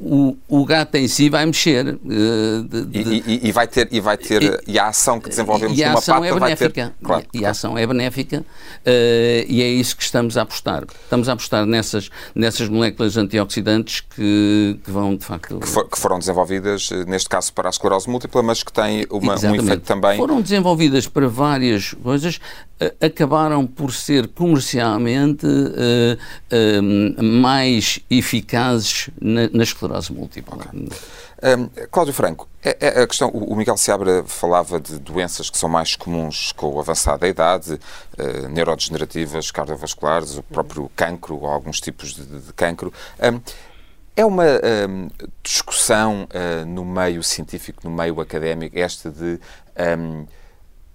o, 0.00 0.36
o 0.48 0.64
gato 0.64 0.94
em 0.94 1.06
si 1.06 1.28
vai 1.28 1.44
mexer. 1.44 1.94
Uh, 1.94 2.62
de, 2.64 2.84
de, 2.86 2.98
e, 2.98 3.22
e, 3.26 3.48
e, 3.48 3.52
vai 3.52 3.68
ter, 3.68 3.88
e, 3.92 4.00
vai 4.00 4.16
ter, 4.16 4.42
e, 4.42 4.72
e 4.72 4.78
a 4.78 4.88
ação 4.88 5.20
que 5.20 5.28
desenvolvemos 5.28 5.76
numa 5.76 5.94
pata 6.00 6.26
é 6.26 6.32
vai 6.32 6.56
ter... 6.56 6.72
Claro, 7.02 7.26
e, 7.34 7.44
a 7.44 7.50
ação 7.50 7.76
é 7.76 7.86
benéfica 7.86 8.40
uh, 8.40 9.44
e 9.46 9.62
é 9.62 9.68
isso 9.68 9.94
que 9.96 10.02
estamos 10.02 10.38
a 10.38 10.42
apostar. 10.42 10.84
Estamos 11.04 11.28
a 11.28 11.34
apostar 11.34 11.66
nessas, 11.66 12.10
nessas 12.34 12.68
moléculas 12.68 13.16
antioxidantes 13.18 14.00
que, 14.00 14.78
que 14.82 14.90
vão, 14.90 15.16
de 15.16 15.24
facto... 15.24 15.58
Que, 15.58 15.68
for, 15.68 15.86
que, 15.86 15.98
foram 15.98 16.18
desenvolvidas, 16.18 16.90
eh, 16.92 17.04
neste 17.04 17.28
caso, 17.28 17.52
para 17.52 17.68
a 17.68 17.70
esclerose 17.70 18.08
múltipla, 18.08 18.42
mas 18.42 18.62
que 18.62 18.72
têm 18.72 19.06
uma, 19.10 19.34
um 19.34 19.54
efeito 19.54 19.82
também... 19.82 20.16
Foram 20.16 20.40
desenvolvidas 20.40 21.06
para 21.06 21.28
várias 21.28 21.92
coisas, 22.02 22.36
uh, 22.80 23.04
acabaram 23.04 23.66
por 23.66 23.92
ser 23.92 24.28
comercialmente 24.28 25.46
mais 27.22 28.00
eficazes 28.10 29.10
na, 29.20 29.48
na 29.52 29.62
esclerose 29.62 29.89
múltipla. 30.10 30.56
Okay. 30.56 30.88
Um, 31.42 31.68
Cláudio 31.90 32.14
Franco, 32.14 32.48
é, 32.62 32.76
é 32.80 33.02
a 33.02 33.06
questão, 33.06 33.28
o 33.30 33.54
Miguel 33.56 33.76
Seabra 33.76 34.22
falava 34.24 34.80
de 34.80 34.98
doenças 34.98 35.48
que 35.48 35.58
são 35.58 35.68
mais 35.68 35.96
comuns 35.96 36.52
com 36.52 36.74
o 36.74 36.80
avançar 36.80 37.18
da 37.18 37.26
idade, 37.26 37.74
uh, 37.74 38.48
neurodegenerativas, 38.48 39.50
cardiovasculares, 39.50 40.36
o 40.36 40.42
próprio 40.42 40.90
cancro 40.94 41.38
ou 41.40 41.46
alguns 41.46 41.80
tipos 41.80 42.14
de, 42.14 42.24
de 42.24 42.52
cancro. 42.52 42.92
Um, 43.20 43.40
é 44.16 44.24
uma 44.24 44.44
um, 44.44 45.08
discussão 45.42 46.24
uh, 46.24 46.66
no 46.66 46.84
meio 46.84 47.22
científico, 47.22 47.80
no 47.88 47.90
meio 47.94 48.20
académico, 48.20 48.78
esta 48.78 49.10
de 49.10 49.40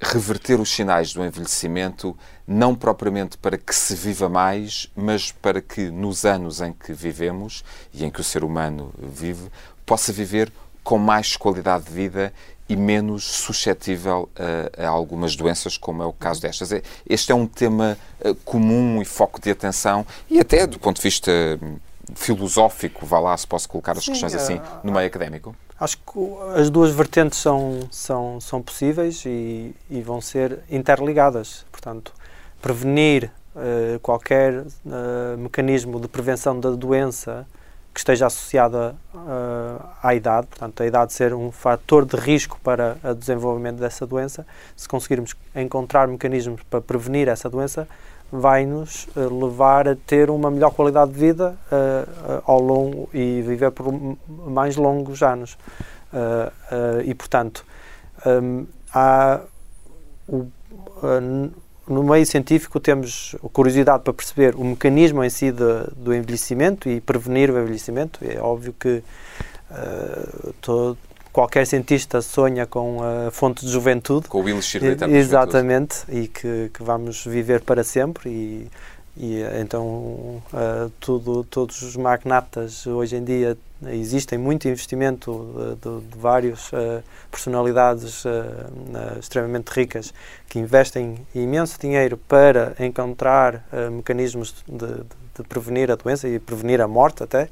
reverter 0.06 0.60
os 0.60 0.70
sinais 0.70 1.14
do 1.14 1.26
envelhecimento, 1.26 2.16
não 2.48 2.76
propriamente 2.76 3.38
para 3.38 3.58
que 3.58 3.74
se 3.74 3.96
viva 3.96 4.30
mais, 4.30 4.90
mas 4.96 5.32
para 5.32 5.62
que 5.62 5.90
nos 5.90 6.26
anos 6.26 6.62
em 6.62 6.72
que 6.72 6.94
vivemos 6.94 7.64
e 7.94 8.06
em 8.06 8.10
que 8.10 8.22
o 8.22 8.24
ser 8.24 8.44
humano 8.44 8.94
vive, 8.98 9.50
possa 9.86 10.14
viver 10.14 10.52
com 10.84 11.00
mais 11.00 11.36
qualidade 11.36 11.86
de 11.86 11.92
vida 11.92 12.32
e 12.70 12.76
menos 12.76 13.24
suscetível 13.24 14.30
a, 14.36 14.86
a, 14.86 14.88
algumas 14.88 15.36
doenças, 15.36 15.78
como 15.78 16.04
é 16.04 16.06
o 16.06 16.14
caso 16.14 16.42
destas. 16.42 16.72
É, 16.72 16.82
este 17.08 17.32
é 17.32 17.36
um 17.36 17.48
tema 17.48 17.98
eh, 18.22 18.36
comum 18.44 19.02
e 19.02 19.06
foco 19.06 19.40
de 19.40 19.52
atenção, 19.52 20.06
e 20.30 20.40
até 20.40 20.66
do 20.66 20.80
ponto 20.80 20.98
de 20.98 21.04
vista 21.04 21.32
hum, 21.62 21.78
filosófico, 22.16 23.06
vá 23.06 23.20
lá 23.20 23.38
se 23.38 23.46
posso 23.46 23.70
colocar 23.70 23.94
as 23.94 24.04
Sim, 24.04 24.12
questões 24.12 24.34
assim, 24.34 24.60
no 24.84 24.92
meio 24.92 25.08
académico. 25.08 25.56
Acho 25.78 25.98
que 25.98 26.20
as 26.56 26.70
duas 26.70 26.92
vertentes 26.92 27.38
são, 27.38 27.82
são, 27.92 28.40
são 28.40 28.62
possíveis 28.62 29.24
e, 29.26 29.76
e 29.90 30.02
vão 30.02 30.22
ser 30.22 30.60
interligadas. 30.70 31.66
Portanto, 31.70 32.14
prevenir 32.62 33.30
uh, 33.56 34.00
qualquer 34.00 34.62
uh, 34.62 35.38
mecanismo 35.38 36.00
de 36.00 36.08
prevenção 36.08 36.60
da 36.60 36.72
doença 36.72 37.46
que 37.94 38.00
esteja 38.00 38.26
associada 38.26 38.96
uh, 39.14 39.86
à 40.02 40.16
idade, 40.16 40.48
portanto, 40.48 40.82
a 40.84 40.86
idade 40.86 41.14
ser 41.14 41.34
um 41.34 41.52
fator 41.52 42.06
de 42.06 42.18
risco 42.18 42.60
para 42.62 42.98
o 43.04 43.14
desenvolvimento 43.14 43.78
dessa 43.78 44.06
doença, 44.06 44.46
se 44.76 44.88
conseguirmos 44.88 45.34
encontrar 45.56 46.08
mecanismos 46.08 46.62
para 46.70 46.82
prevenir 46.82 47.30
essa 47.30 47.50
doença, 47.50 47.88
vai-nos 48.32 49.08
levar 49.16 49.88
a 49.88 49.96
ter 49.96 50.30
uma 50.30 50.50
melhor 50.52 50.72
qualidade 50.72 51.12
de 51.12 51.20
vida 51.20 51.56
uh, 51.72 52.38
uh, 52.38 52.44
ao 52.46 52.60
longo 52.60 53.10
e 53.14 53.42
viver 53.42 53.72
por 53.72 53.86
mais 54.28 54.76
longos 54.76 55.22
anos. 55.22 55.58
Uh, 56.14 57.02
e, 57.04 57.14
portanto, 57.14 57.66
um, 58.26 58.66
há 58.94 59.42
o, 60.28 60.48
no 61.88 62.04
meio 62.04 62.26
científico 62.26 62.80
temos 62.80 63.36
curiosidade 63.54 64.04
para 64.04 64.14
perceber 64.14 64.56
o 64.56 64.64
mecanismo 64.64 65.24
em 65.24 65.30
si 65.30 65.52
de, 65.52 65.92
do 65.96 66.14
envelhecimento 66.14 66.90
e 66.90 67.00
prevenir 67.00 67.52
o 67.52 67.60
envelhecimento. 67.60 68.20
É 68.24 68.40
óbvio 68.40 68.74
que 68.74 69.04
todo, 70.62 70.98
qualquer 71.36 71.68
cientista 71.68 72.22
sonha 72.22 72.66
com 72.66 73.00
a 73.04 73.30
fonte 73.30 73.66
de 73.66 73.70
juventude. 73.70 74.30
Com 74.30 74.40
o 74.40 74.44
Will 74.44 74.62
Shirley 74.62 74.96
também. 74.96 75.18
Exatamente, 75.18 75.98
e 76.08 76.30
que, 76.30 76.72
que, 76.74 76.82
vamos 76.82 77.26
viver 77.26 77.60
para 77.60 77.84
sempre. 77.84 78.30
E, 78.30 78.72
e 79.18 79.42
então 79.60 79.86
uh, 79.86 80.90
tudo, 80.98 81.44
todos 81.44 81.82
os 81.82 81.98
magnatas 81.98 82.88
hoje 82.88 83.18
em 83.18 83.24
dia 83.26 83.58
existem 83.88 84.40
muito 84.40 84.66
investimento 84.70 85.76
de, 85.82 85.90
de, 85.90 86.08
de 86.08 86.18
várias 86.18 86.72
uh, 86.72 87.04
personalidades 87.30 88.24
uh, 88.24 89.20
extremamente 89.20 89.68
ricas 89.72 90.14
que 90.48 90.58
investem 90.58 91.18
imenso 91.36 91.78
dinheiro 91.78 92.16
para 92.16 92.76
encontrar 92.80 93.66
mecanismos 93.92 94.56
de, 94.66 94.88
de, 95.36 95.44
prevenir 95.50 95.92
a 95.92 95.96
doença 95.96 96.30
e 96.30 96.40
prevenir 96.40 96.80
a 96.80 96.88
morte 96.88 97.24
até. 97.24 97.50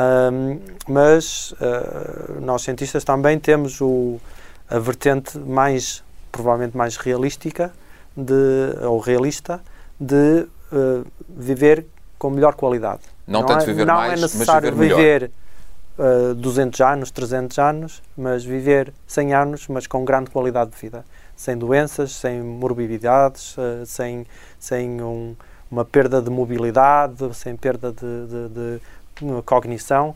Um, 0.00 0.60
mas 0.88 1.52
uh, 1.52 2.40
nós 2.40 2.62
cientistas 2.62 3.04
também 3.04 3.38
temos 3.38 3.80
o, 3.80 4.20
a 4.68 4.78
vertente 4.78 5.38
mais, 5.38 6.02
provavelmente 6.32 6.76
mais 6.76 6.96
realística, 6.96 7.72
de, 8.16 8.84
ou 8.84 8.98
realista, 8.98 9.60
de 9.98 10.46
uh, 10.72 11.06
viver 11.28 11.86
com 12.18 12.30
melhor 12.30 12.54
qualidade. 12.54 13.02
Não, 13.26 13.40
não 13.40 13.46
tanto 13.46 13.62
é, 13.62 13.66
viver 13.66 13.86
não 13.86 13.94
mais, 13.94 14.18
é 14.18 14.22
necessário 14.22 14.70
mas 14.70 14.78
viver, 14.78 14.96
viver 14.96 16.30
uh, 16.30 16.34
200 16.34 16.80
anos, 16.80 17.10
300 17.10 17.58
anos, 17.58 18.02
mas 18.16 18.44
viver 18.44 18.92
100 19.06 19.34
anos, 19.34 19.68
mas 19.68 19.86
com 19.86 20.04
grande 20.04 20.30
qualidade 20.30 20.70
de 20.72 20.76
vida. 20.76 21.04
Sem 21.36 21.56
doenças, 21.56 22.12
sem 22.12 22.42
morbidades, 22.42 23.56
uh, 23.56 23.86
sem, 23.86 24.26
sem 24.58 25.00
um, 25.02 25.36
uma 25.70 25.84
perda 25.84 26.20
de 26.20 26.30
mobilidade, 26.30 27.16
sem 27.34 27.56
perda 27.56 27.92
de, 27.92 28.26
de, 28.26 28.48
de 28.48 28.80
cognição. 29.44 30.14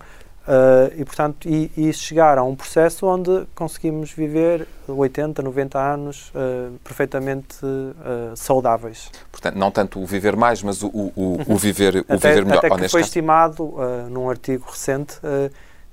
Uh, 0.48 0.88
e, 0.96 1.04
portanto, 1.04 1.46
e, 1.46 1.70
e, 1.76 1.92
chegar 1.92 2.38
a 2.38 2.42
um 2.42 2.56
processo 2.56 3.04
onde 3.04 3.46
conseguimos 3.54 4.10
viver 4.10 4.66
80, 4.88 5.42
90 5.42 5.78
anos 5.78 6.30
uh, 6.30 6.72
perfeitamente 6.82 7.58
uh, 7.66 8.34
saudáveis. 8.34 9.10
Portanto, 9.30 9.56
não 9.56 9.70
tanto 9.70 10.00
o 10.00 10.06
viver 10.06 10.36
mais, 10.36 10.62
mas 10.62 10.82
o, 10.82 10.88
o, 10.88 11.38
o 11.46 11.56
viver, 11.58 11.96
o 11.96 12.14
até, 12.14 12.30
viver 12.30 12.46
melhor. 12.46 12.64
Até 12.64 12.70
que 12.70 12.88
foi 12.88 13.00
caso. 13.00 13.08
estimado, 13.10 13.74
num 14.10 14.30
artigo 14.30 14.64
recente, 14.70 15.18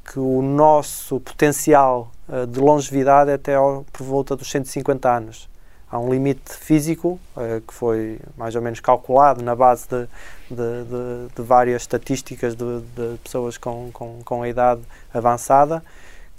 que 0.05 0.19
o 0.19 0.41
nosso 0.41 1.19
potencial 1.19 2.09
de 2.49 2.59
longevidade 2.61 3.31
é 3.31 3.33
até 3.33 3.55
ao, 3.55 3.85
por 3.91 4.05
volta 4.05 4.37
dos 4.37 4.49
150 4.49 5.09
anos 5.09 5.49
há 5.95 5.99
um 5.99 6.09
limite 6.09 6.53
físico 6.53 7.19
uh, 7.35 7.61
que 7.65 7.73
foi 7.73 8.19
mais 8.37 8.55
ou 8.55 8.61
menos 8.61 8.79
calculado 8.79 9.41
na 9.41 9.55
base 9.55 9.87
de, 9.87 10.07
de, 10.49 10.55
de, 10.55 11.35
de 11.35 11.41
várias 11.41 11.83
estatísticas 11.83 12.55
de, 12.55 12.81
pessoas 13.23 13.57
com, 13.57 13.89
com, 13.93 14.19
com, 14.23 14.43
a 14.43 14.49
idade 14.49 14.81
avançada, 15.13 15.81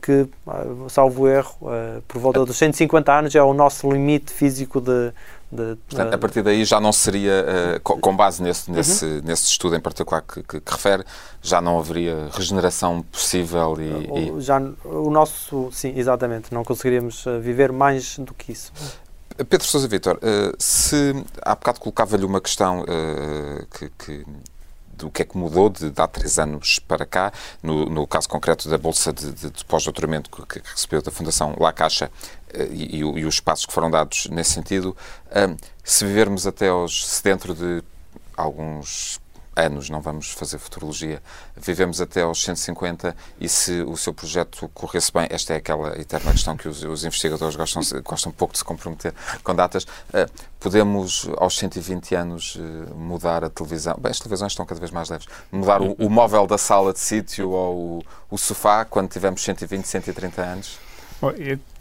que, 0.03 0.29
uh, 0.47 0.91
salvo 0.91 1.27
erro, 1.27 1.57
uh, 1.63 2.03
por 2.07 2.21
volta 2.21 2.45
dos 2.45 2.57
150 2.57 3.13
anos 3.13 3.35
é 3.35 3.43
o 3.43 3.55
nosso 3.55 3.91
limite 3.91 4.33
físico 4.33 4.81
de. 4.81 5.13
Portanto, 5.89 6.13
a 6.13 6.19
partir 6.19 6.43
daí 6.43 6.65
já 6.65 6.81
não 6.81 6.93
seria, 6.93 7.81
com 7.85 8.17
base 8.17 8.43
nesse, 8.43 8.69
nesse, 8.69 9.05
uhum. 9.05 9.21
nesse 9.25 9.45
estudo 9.45 9.77
em 9.77 9.81
particular 9.81 10.21
que, 10.21 10.43
que, 10.43 10.61
que, 10.61 10.73
refere, 10.73 11.05
já 11.41 11.61
não 11.61 11.79
haveria 11.79 12.29
regeneração 12.33 13.01
possível 13.13 13.77
e, 13.79 14.39
e... 14.39 14.41
Já, 14.41 14.61
o 14.85 15.09
nosso, 15.09 15.71
sim, 15.71 15.95
exatamente, 15.97 16.53
não 16.53 16.65
conseguiríamos 16.65 17.25
viver 17.41 17.71
mais 17.71 18.19
do 18.19 18.35
que 18.35 18.51
isso. 18.51 18.73
Pedro 19.45 19.67
Sousa 19.67 19.87
Vitor, 19.87 20.17
uh, 20.17 20.55
se 20.59 21.15
há 21.43 21.55
bocado 21.55 21.81
colocava-lhe 21.81 22.25
uma 22.25 22.41
questão 22.41 22.83
uh, 22.83 23.67
que, 23.67 23.91
que, 23.91 24.27
do 24.95 25.11
que 25.11 25.23
é 25.23 25.25
que 25.25 25.37
mudou 25.37 25.69
de, 25.69 25.91
de 25.91 26.01
há 26.01 26.07
três 26.07 26.39
anos 26.39 26.79
para 26.79 27.05
cá, 27.05 27.33
no, 27.63 27.85
no 27.87 28.07
caso 28.07 28.29
concreto 28.29 28.69
da 28.69 28.79
Bolsa 28.79 29.13
de, 29.13 29.33
de, 29.33 29.51
de 29.51 29.65
pós-doutoramento 29.65 30.31
que, 30.31 30.61
que, 30.61 30.69
recebeu 30.69 31.03
da 31.03 31.11
Fundação 31.11 31.55
La 31.61 31.73
Caixa 31.73 32.11
uh, 32.55 32.63
e, 32.73 32.99
e, 32.99 33.27
os 33.27 33.39
passos 33.41 33.67
que 33.67 33.73
foram 33.73 33.91
dados 33.91 34.27
nesse 34.31 34.53
sentido, 34.53 34.97
se 35.85 36.05
vivermos 36.05 36.47
até 36.47 36.69
aos, 36.69 37.07
se 37.07 37.23
dentro 37.23 37.55
de 37.55 37.83
alguns 38.37 39.21
anos, 39.57 39.89
não 39.89 40.01
vamos 40.01 40.31
fazer 40.33 40.59
futurologia, 40.59 41.23
vivemos 41.57 42.01
até 42.01 42.23
aos 42.23 42.43
150 42.43 43.17
e 43.41 43.49
se 43.49 43.83
o 43.83 43.97
seu 43.97 44.13
projeto 44.13 44.69
corresse 44.75 45.11
bem, 45.13 45.27
esta 45.31 45.55
é 45.55 45.57
aquela 45.57 45.99
eterna 45.99 46.33
questão 46.33 46.57
que 46.57 46.69
os, 46.69 46.83
os 46.85 47.05
investigadores 47.05 47.57
gostam, 47.57 47.83
gostam 48.05 48.31
pouco 48.31 48.53
de 48.53 48.59
se 48.59 48.65
comprometer 48.65 49.15
com 49.43 49.55
datas, 49.55 49.85
uh, 49.85 50.31
podemos 50.61 51.29
aos 51.39 51.57
120 51.57 52.15
anos 52.15 52.57
uh, 52.57 52.95
mudar 52.95 53.43
a 53.43 53.51
televisão, 53.51 53.97
bem, 53.99 54.11
as 54.11 54.19
televisões 54.19 54.53
estão 54.53 54.67
cada 54.67 54.79
vez 54.79 54.93
mais 54.93 55.09
leves, 55.09 55.27
mudar 55.51 55.81
o, 55.81 55.93
o 55.93 56.11
móvel 56.11 56.47
da 56.47 56.59
sala 56.59 56.93
de 56.93 57.01
sítio 57.01 57.51
ou 57.51 57.77
o, 57.99 58.05
o 58.31 58.39
sofá 58.39 58.85
quando 58.85 59.09
tivermos 59.09 59.43
120, 59.43 59.85
130 59.87 60.43
anos? 60.43 60.87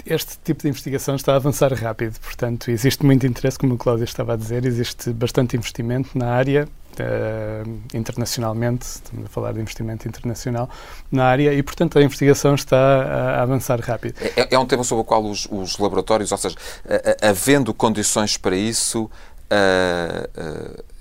Este 0.05 0.37
tipo 0.43 0.61
de 0.61 0.69
investigação 0.69 1.15
está 1.15 1.33
a 1.33 1.35
avançar 1.35 1.73
rápido, 1.73 2.17
portanto, 2.19 2.71
existe 2.71 3.05
muito 3.05 3.25
interesse, 3.25 3.57
como 3.57 3.73
o 3.73 3.77
Cláudio 3.77 4.05
estava 4.05 4.33
a 4.33 4.35
dizer, 4.35 4.65
existe 4.65 5.11
bastante 5.11 5.57
investimento 5.57 6.17
na 6.17 6.31
área, 6.31 6.69
uh, 7.03 7.97
internacionalmente, 7.97 8.85
estamos 8.85 9.25
a 9.25 9.29
falar 9.29 9.53
de 9.53 9.59
investimento 9.59 10.07
internacional 10.07 10.69
na 11.11 11.25
área 11.25 11.53
e, 11.53 11.61
portanto, 11.63 11.97
a 11.97 12.03
investigação 12.03 12.55
está 12.55 12.77
a, 12.77 13.39
a 13.39 13.41
avançar 13.43 13.79
rápido. 13.79 14.15
É, 14.35 14.55
é, 14.55 14.59
um 14.59 14.65
tema 14.65 14.83
sobre 14.83 15.01
o 15.01 15.05
qual 15.05 15.23
os, 15.23 15.47
os 15.51 15.77
laboratórios, 15.77 16.31
ou 16.31 16.37
seja, 16.37 16.55
a, 16.87 17.27
a, 17.27 17.29
havendo 17.29 17.73
condições 17.73 18.37
para 18.37 18.55
isso, 18.55 19.09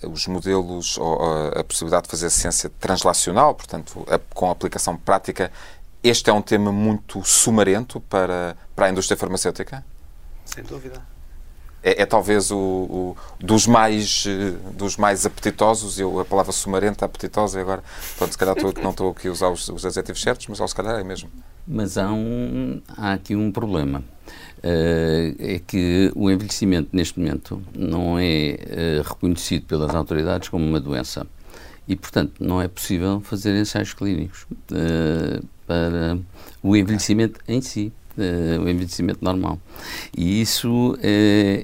os 0.03 0.27
modelos, 0.27 0.99
ou 0.99 1.19
a 1.59 1.65
possibilidade 1.65 2.05
de 2.05 2.11
fazer 2.11 2.31
ciência 2.31 2.71
translacional, 2.79 3.55
portanto, 3.55 4.07
com 4.35 4.51
aplicação 4.51 4.97
prática, 4.97 5.51
este 6.03 6.29
é 6.29 6.33
um 6.33 6.43
tema 6.43 6.71
muito 6.71 7.25
sumarento 7.25 8.01
para, 8.01 8.55
para 8.77 8.87
a 8.87 8.91
indústria 8.91 9.17
farmacêutica? 9.17 9.85
Sem 10.45 10.63
dúvida 10.63 11.14
é, 11.85 12.03
é 12.03 12.07
talvez 12.07 12.51
o, 12.51 12.57
o, 12.57 13.17
dos, 13.39 13.67
mais, 13.67 14.25
eh, 14.27 14.55
dos 14.73 14.97
mais 14.97 15.27
apetitosos, 15.27 16.01
eu, 16.01 16.19
a 16.19 16.25
palavra 16.25 16.51
sumarenta, 16.51 17.05
apetitosa, 17.05 17.61
agora, 17.61 17.85
pronto, 18.17 18.33
se 18.33 18.39
calhar 18.39 18.57
estou, 18.57 18.73
não 18.83 18.91
estou 18.91 19.11
aqui 19.11 19.29
a 19.29 19.31
usar 19.31 19.51
os, 19.51 19.69
os 19.69 19.85
adjetivos 19.85 20.23
certos, 20.23 20.47
mas 20.49 20.71
se 20.71 20.75
calhar 20.75 20.99
é 20.99 21.05
mesmo. 21.05 21.31
Mas 21.69 21.99
há, 21.99 22.11
um, 22.11 22.81
há 22.97 23.13
aqui 23.13 23.37
um 23.37 23.53
problema. 23.53 24.03
Uh, 24.59 25.37
é 25.39 25.61
que 25.67 26.11
o 26.17 26.31
envelhecimento 26.31 26.89
neste 26.91 27.19
momento 27.19 27.63
não 27.75 28.19
é 28.19 28.57
uh, 28.57 29.03
reconhecido 29.07 29.67
pelas 29.67 29.95
autoridades 29.95 30.49
como 30.49 30.65
uma 30.67 30.81
doença 30.81 31.27
e, 31.87 31.95
portanto, 31.95 32.33
não 32.41 32.63
é 32.63 32.67
possível 32.67 33.21
fazer 33.21 33.55
ensaios 33.61 33.93
clínicos 33.93 34.47
uh, 34.73 35.47
para 35.67 36.19
o 36.63 36.75
envelhecimento 36.75 37.41
em 37.47 37.61
si 37.61 37.93
uh, 38.17 38.63
o 38.63 38.69
envelhecimento 38.69 39.19
normal. 39.23 39.59
E 40.17 40.41
isso, 40.41 40.95
uh, 40.95 40.99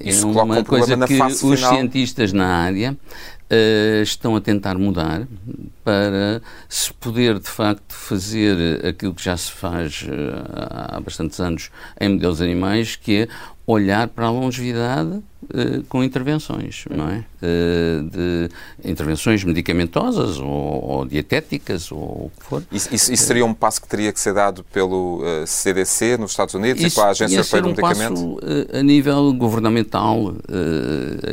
isso 0.07 0.27
é 0.27 0.43
uma 0.43 0.63
coisa 0.63 0.97
que 1.05 1.21
os 1.21 1.59
cientistas 1.59 2.33
na 2.33 2.47
área 2.47 2.97
uh, 3.51 4.01
estão 4.01 4.35
a 4.35 4.41
tentar 4.41 4.77
mudar 4.77 5.27
para 5.83 6.41
se 6.69 6.93
poder 6.93 7.39
de 7.39 7.49
facto 7.49 7.93
fazer 7.93 8.85
aquilo 8.85 9.13
que 9.13 9.23
já 9.23 9.35
se 9.35 9.51
faz 9.51 10.05
há 10.59 10.99
bastantes 10.99 11.39
anos 11.39 11.69
em 11.99 12.09
modelos 12.09 12.41
animais, 12.41 12.95
que 12.95 13.23
é 13.23 13.27
olhar 13.65 14.07
para 14.07 14.25
a 14.25 14.29
longevidade 14.29 15.11
uh, 15.11 15.83
com 15.87 16.03
intervenções, 16.03 16.85
não 16.89 17.09
é? 17.09 17.23
Uh, 17.41 18.09
de 18.09 18.49
intervenções 18.83 19.43
medicamentosas 19.43 20.39
ou, 20.39 20.47
ou, 20.47 21.05
dietéticas 21.05 21.91
ou 21.91 21.99
o 21.99 22.31
que 22.37 22.45
for. 22.45 22.63
Isso, 22.71 22.93
isso, 22.93 23.13
isso, 23.13 23.23
seria 23.23 23.45
um 23.45 23.53
passo 23.53 23.81
que 23.81 23.87
teria 23.87 24.11
que 24.11 24.19
ser 24.19 24.33
dado 24.33 24.63
pelo 24.65 25.21
uh, 25.21 25.45
CDC 25.45 26.17
nos 26.17 26.31
Estados 26.31 26.53
Unidos 26.53 26.83
isso 26.83 26.95
e 26.95 26.95
pela 26.95 27.11
Agência 27.11 27.37
Europeia 27.37 27.61
do 27.61 27.67
um 27.67 27.71
Medicamento? 27.71 28.35
Passo, 28.39 28.77
a 28.77 28.83
nível 28.83 29.33
governamental 29.33 30.35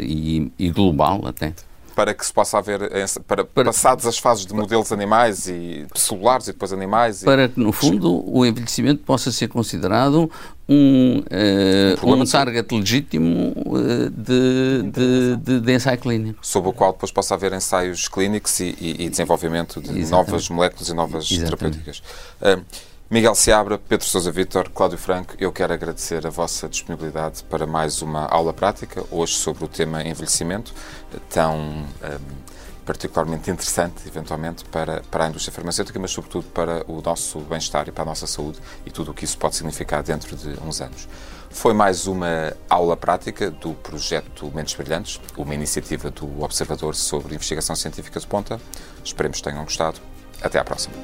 e, 0.01 0.51
e 0.59 0.71
global 0.71 1.27
até 1.27 1.53
para 1.99 2.15
que 2.15 2.25
se 2.25 2.33
possa 2.33 2.59
haver, 2.59 2.79
para, 3.27 3.45
para 3.45 3.65
passadas 3.65 4.07
as 4.07 4.17
fases 4.17 4.47
de 4.47 4.55
modelos 4.55 4.93
animais 4.93 5.49
e 5.49 5.85
celulares 5.97 6.47
e 6.47 6.53
depois 6.53 6.73
animais. 6.73 7.25
Para 7.25 7.47
e... 7.47 7.49
que, 7.49 7.59
no 7.59 7.73
fundo, 7.73 8.23
o 8.25 8.47
envelhecimento 8.47 9.03
possa 9.03 9.33
ser 9.33 9.49
considerado 9.49 10.31
um, 10.69 11.19
uh, 11.19 12.07
um, 12.07 12.21
um 12.21 12.25
target 12.25 12.73
legítimo 12.73 13.53
uh, 13.67 14.11
de, 14.11 14.83
de, 14.93 15.37
de, 15.39 15.61
de, 15.61 15.75
ensaio 15.75 15.99
clínico. 15.99 16.39
Sobre 16.41 16.71
o 16.71 16.73
qual 16.73 16.93
depois 16.93 17.11
possa 17.11 17.35
haver 17.35 17.53
ensaios 17.53 18.07
clínicos 18.07 18.61
e, 18.61 18.77
e, 18.81 19.07
e 19.07 19.11
desenvolvimento 19.11 19.81
de 19.81 19.99
Exatamente. 19.99 20.11
novas 20.13 20.49
moléculas 20.51 20.89
e 20.89 20.95
novas 20.95 21.29
Exatamente. 21.29 21.81
terapêuticas. 21.81 22.03
Uh, 22.41 22.65
Miguel 23.11 23.35
Seabra, 23.35 23.79
Pedro 23.79 24.05
Sousa 24.05 24.31
Vitor, 24.31 24.69
Cláudio 24.69 24.99
Franco, 24.99 25.35
eu 25.39 25.51
quero 25.51 25.73
agradecer 25.73 26.27
a 26.27 26.31
vossa 26.31 26.69
disponibilidade 26.69 27.43
para 27.45 27.67
mais 27.67 28.03
uma 28.03 28.27
aula 28.27 28.53
prática, 28.53 29.03
hoje 29.11 29.33
sobre 29.33 29.65
o 29.65 29.69
tema 29.69 30.03
envelhecimento, 30.03 30.75
tão 31.31 31.57
um, 31.57 31.87
particularmente 32.85 33.51
interessante, 33.51 34.07
eventualmente, 34.07 34.63
para, 34.67 35.03
para 35.11 35.25
a 35.25 35.29
indústria 35.29 35.55
farmacêutica, 35.55 35.99
mas 35.99 36.11
sobretudo 36.11 36.49
para 36.49 36.85
o 36.87 37.01
nosso 37.01 37.39
bem-estar 37.41 37.89
e 37.89 37.93
para 37.93 38.03
a 38.03 38.05
nossa 38.05 38.27
saúde 38.27 38.59
e 38.85 38.91
tudo 38.91 39.13
o 39.13 39.15
que 39.15 39.25
isso 39.25 39.39
pode 39.39 39.57
significar 39.57 40.03
dentro 40.03 40.37
de 40.37 40.61
uns 40.63 40.83
anos. 40.83 41.09
Foi 41.49 41.73
mais 41.73 42.07
uma 42.07 42.53
aula 42.69 42.95
prática 42.95 43.51
do 43.51 43.73
projeto 43.73 44.53
Mentes 44.55 44.75
Brilhantes, 44.75 45.19
uma 45.35 45.55
iniciativa 45.55 46.11
do 46.11 46.43
Observador 46.43 46.95
sobre 46.95 47.35
Investigação 47.35 47.75
Científica 47.75 48.21
de 48.21 48.27
Ponta. 48.27 48.61
Esperemos 49.03 49.39
que 49.39 49.45
tenham 49.45 49.65
gostado. 49.65 49.99
Até 50.43 50.59
à 50.59 50.65
próxima. 50.65 50.95